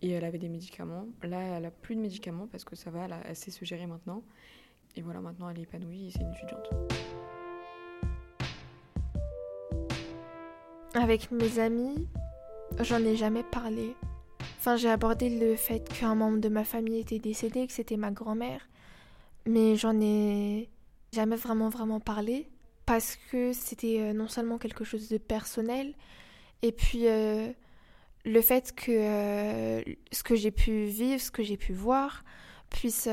Et 0.00 0.12
elle 0.12 0.24
avait 0.24 0.38
des 0.38 0.48
médicaments. 0.48 1.06
Là, 1.22 1.42
elle 1.42 1.64
n'a 1.64 1.70
plus 1.70 1.94
de 1.94 2.00
médicaments 2.00 2.46
parce 2.46 2.64
que 2.64 2.74
ça 2.74 2.90
va, 2.90 3.06
elle, 3.26 3.36
sait 3.36 3.50
se 3.50 3.66
gérer 3.66 3.86
maintenant. 3.86 4.22
Et 4.96 5.02
voilà, 5.02 5.20
maintenant, 5.20 5.50
elle 5.50 5.58
est 5.58 5.62
épanouie 5.62 6.06
et 6.06 6.10
c'est 6.10 6.22
une 6.22 6.32
étudiante. 6.32 6.70
Avec 10.94 11.30
mes 11.30 11.58
amis, 11.58 12.08
j'en 12.80 13.04
ai 13.04 13.14
jamais 13.14 13.42
parlé. 13.42 13.94
Enfin, 14.64 14.76
j'ai 14.76 14.88
abordé 14.88 15.28
le 15.28 15.56
fait 15.56 15.86
qu'un 15.86 16.14
membre 16.14 16.38
de 16.38 16.48
ma 16.48 16.64
famille 16.64 16.98
était 16.98 17.18
décédé, 17.18 17.66
que 17.66 17.72
c'était 17.74 17.98
ma 17.98 18.10
grand-mère. 18.10 18.66
Mais 19.44 19.76
j'en 19.76 20.00
ai 20.00 20.70
jamais 21.12 21.36
vraiment, 21.36 21.68
vraiment 21.68 22.00
parlé 22.00 22.48
parce 22.86 23.18
que 23.30 23.52
c'était 23.52 24.00
euh, 24.00 24.14
non 24.14 24.26
seulement 24.26 24.56
quelque 24.56 24.82
chose 24.82 25.10
de 25.10 25.18
personnel, 25.18 25.92
et 26.62 26.72
puis 26.72 27.08
euh, 27.08 27.52
le 28.24 28.40
fait 28.40 28.74
que 28.74 28.90
euh, 28.90 29.82
ce 30.12 30.22
que 30.22 30.34
j'ai 30.34 30.50
pu 30.50 30.86
vivre, 30.86 31.20
ce 31.20 31.30
que 31.30 31.42
j'ai 31.42 31.58
pu 31.58 31.74
voir, 31.74 32.24
puisse, 32.70 33.06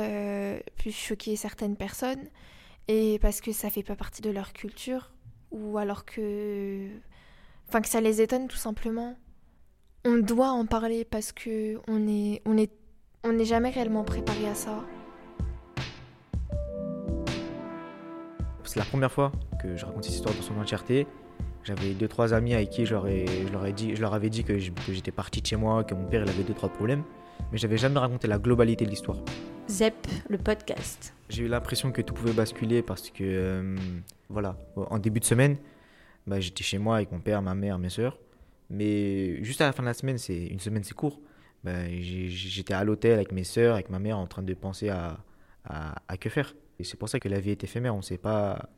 puisse, 0.77 0.95
choquer 0.95 1.35
certaines 1.35 1.75
personnes, 1.75 2.29
et 2.87 3.19
parce 3.19 3.41
que 3.41 3.51
ça 3.51 3.69
fait 3.69 3.83
pas 3.83 3.97
partie 3.97 4.21
de 4.21 4.29
leur 4.29 4.53
culture, 4.53 5.11
ou 5.51 5.77
alors 5.77 6.05
que. 6.05 6.87
Enfin, 7.67 7.81
que 7.81 7.89
ça 7.89 7.99
les 7.99 8.21
étonne 8.21 8.47
tout 8.47 8.55
simplement. 8.55 9.17
On 10.03 10.17
doit 10.17 10.49
en 10.49 10.65
parler 10.65 11.05
parce 11.05 11.31
que 11.31 11.77
on 11.87 12.07
est, 12.07 12.41
on 12.47 12.57
est, 12.57 12.71
on 13.23 13.33
n'est 13.33 13.45
jamais 13.45 13.69
réellement 13.69 14.03
préparé 14.03 14.47
à 14.47 14.55
ça. 14.55 14.83
C'est 18.63 18.79
la 18.79 18.85
première 18.85 19.11
fois 19.11 19.31
que 19.61 19.77
je 19.77 19.85
raconte 19.85 20.05
cette 20.05 20.15
histoire 20.15 20.33
dans 20.33 20.41
son 20.41 20.57
entièreté. 20.57 21.05
J'avais 21.63 21.93
deux 21.93 22.07
trois 22.07 22.33
amis 22.33 22.55
avec 22.55 22.71
qui 22.71 22.87
je 22.87 22.95
leur, 22.95 23.05
ai, 23.07 23.73
dit, 23.73 23.95
je 23.95 24.01
leur 24.01 24.15
avais 24.15 24.31
dit 24.31 24.43
que 24.43 24.57
j'étais 24.57 25.11
parti 25.11 25.39
de 25.39 25.45
chez 25.45 25.55
moi, 25.55 25.83
que 25.83 25.93
mon 25.93 26.07
père 26.07 26.23
il 26.23 26.29
avait 26.29 26.43
deux 26.43 26.55
trois 26.55 26.69
problèmes, 26.69 27.03
mais 27.51 27.59
j'avais 27.59 27.77
jamais 27.77 27.99
raconté 27.99 28.27
la 28.27 28.39
globalité 28.39 28.85
de 28.85 28.89
l'histoire. 28.89 29.17
Zep, 29.69 30.07
le 30.29 30.39
podcast. 30.39 31.13
J'ai 31.29 31.43
eu 31.43 31.47
l'impression 31.47 31.91
que 31.91 32.01
tout 32.01 32.15
pouvait 32.15 32.33
basculer 32.33 32.81
parce 32.81 33.11
que, 33.11 33.23
euh, 33.23 33.75
voilà, 34.29 34.57
en 34.75 34.97
début 34.97 35.19
de 35.19 35.25
semaine, 35.25 35.57
bah, 36.25 36.39
j'étais 36.39 36.63
chez 36.63 36.79
moi 36.79 36.95
avec 36.95 37.11
mon 37.11 37.19
père, 37.19 37.43
ma 37.43 37.53
mère, 37.53 37.77
mes 37.77 37.89
soeurs. 37.89 38.17
Mais 38.71 39.43
juste 39.43 39.61
à 39.61 39.65
la 39.65 39.73
fin 39.73 39.83
de 39.83 39.87
la 39.87 39.93
semaine, 39.93 40.17
c'est 40.17 40.47
une 40.47 40.59
semaine 40.59 40.83
c'est 40.83 40.93
court. 40.93 41.19
Bah, 41.63 41.87
j'étais 41.89 42.73
à 42.73 42.83
l'hôtel 42.83 43.13
avec 43.13 43.31
mes 43.31 43.43
soeurs, 43.43 43.75
avec 43.75 43.89
ma 43.89 43.99
mère, 43.99 44.17
en 44.17 44.27
train 44.27 44.41
de 44.41 44.53
penser 44.53 44.89
à, 44.89 45.19
à, 45.65 45.95
à 46.07 46.17
que 46.17 46.29
faire. 46.29 46.55
Et 46.79 46.83
c'est 46.83 46.97
pour 46.97 47.09
ça 47.09 47.19
que 47.19 47.29
la 47.29 47.39
vie 47.39 47.51
est 47.51 47.63
éphémère. 47.63 47.93
On 47.93 47.97
ne 47.99 48.03
sait 48.03 48.17
pas, 48.17 48.69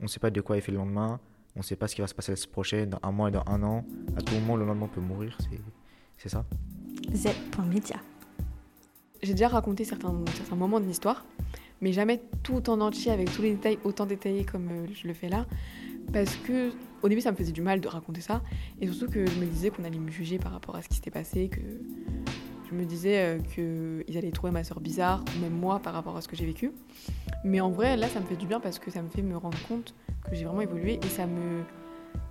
on 0.00 0.06
sait 0.06 0.20
pas 0.20 0.30
de 0.30 0.40
quoi 0.40 0.56
est 0.56 0.60
fait 0.60 0.72
le 0.72 0.78
lendemain. 0.78 1.20
On 1.56 1.60
ne 1.60 1.64
sait 1.64 1.76
pas 1.76 1.88
ce 1.88 1.94
qui 1.94 2.00
va 2.00 2.06
se 2.06 2.14
passer 2.14 2.32
la 2.32 2.36
semaine 2.36 2.52
prochaine, 2.52 2.90
dans 2.90 3.00
un 3.02 3.12
mois 3.12 3.28
et 3.28 3.32
dans 3.32 3.44
un 3.46 3.62
an. 3.62 3.84
À 4.16 4.22
tout 4.22 4.34
moment, 4.34 4.56
le 4.56 4.64
lendemain 4.64 4.88
peut 4.88 5.00
mourir. 5.00 5.36
C'est 6.16 6.28
ça. 6.28 6.44
Z.media. 7.12 7.96
J'ai 9.22 9.32
déjà 9.32 9.48
raconté 9.48 9.84
certains, 9.84 10.14
certains 10.34 10.56
moments 10.56 10.80
de 10.80 10.86
l'histoire, 10.86 11.26
mais 11.80 11.92
jamais 11.92 12.22
tout 12.42 12.70
en 12.70 12.80
entier 12.80 13.10
avec 13.10 13.30
tous 13.32 13.42
les 13.42 13.50
détails 13.52 13.78
autant 13.84 14.06
détaillés 14.06 14.44
comme 14.44 14.68
euh, 14.70 14.86
je 14.94 15.06
le 15.06 15.12
fais 15.12 15.28
là. 15.28 15.46
Parce 16.12 16.36
que 16.36 16.70
au 17.02 17.08
début, 17.08 17.20
ça 17.20 17.30
me 17.30 17.36
faisait 17.36 17.52
du 17.52 17.62
mal 17.62 17.80
de 17.80 17.88
raconter 17.88 18.20
ça. 18.20 18.42
Et 18.80 18.86
surtout 18.86 19.10
que 19.10 19.26
je 19.26 19.38
me 19.38 19.46
disais 19.46 19.70
qu'on 19.70 19.84
allait 19.84 19.98
me 19.98 20.10
juger 20.10 20.38
par 20.38 20.52
rapport 20.52 20.76
à 20.76 20.82
ce 20.82 20.88
qui 20.88 20.96
s'était 20.96 21.10
passé, 21.10 21.48
que 21.48 21.60
je 22.70 22.74
me 22.74 22.84
disais 22.84 23.18
euh, 23.18 23.38
qu'ils 24.06 24.16
allaient 24.16 24.30
trouver 24.30 24.52
ma 24.52 24.64
soeur 24.64 24.80
bizarre, 24.80 25.24
ou 25.36 25.40
même 25.40 25.52
moi 25.52 25.80
par 25.80 25.92
rapport 25.92 26.16
à 26.16 26.20
ce 26.20 26.28
que 26.28 26.36
j'ai 26.36 26.46
vécu. 26.46 26.72
Mais 27.44 27.60
en 27.60 27.70
vrai, 27.70 27.96
là, 27.96 28.08
ça 28.08 28.20
me 28.20 28.26
fait 28.26 28.36
du 28.36 28.46
bien 28.46 28.60
parce 28.60 28.78
que 28.78 28.90
ça 28.90 29.02
me 29.02 29.08
fait 29.08 29.22
me 29.22 29.36
rendre 29.36 29.58
compte 29.66 29.94
que 30.28 30.34
j'ai 30.36 30.44
vraiment 30.44 30.60
évolué 30.60 31.00
et 31.02 31.08
ça 31.08 31.26
me. 31.26 31.62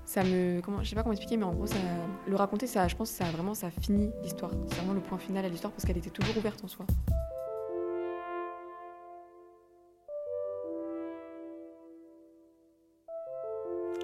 Ça 0.05 0.23
me. 0.23 0.62
Comment, 0.62 0.84
je 0.84 0.89
sais 0.89 0.95
pas 0.95 1.03
comment 1.03 1.13
expliquer, 1.13 1.38
mais 1.38 1.45
en 1.45 1.53
gros, 1.53 1.65
le 2.27 2.36
raconter, 2.36 2.67
ça, 2.67 2.88
je 2.88 2.95
pense 2.95 3.12
que 3.12 3.17
ça 3.17 3.25
vraiment 3.25 3.53
ça 3.53 3.69
finit 3.69 4.10
l'histoire. 4.23 4.51
C'est 4.67 4.75
vraiment 4.77 4.93
le 4.93 5.01
point 5.01 5.19
final 5.19 5.45
à 5.45 5.49
l'histoire 5.49 5.71
parce 5.71 5.86
qu'elle 5.86 5.97
était 5.97 6.10
toujours 6.10 6.36
ouverte 6.38 6.63
en 6.63 6.67
soi. 6.67 6.86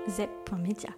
Zep.media 0.10 0.96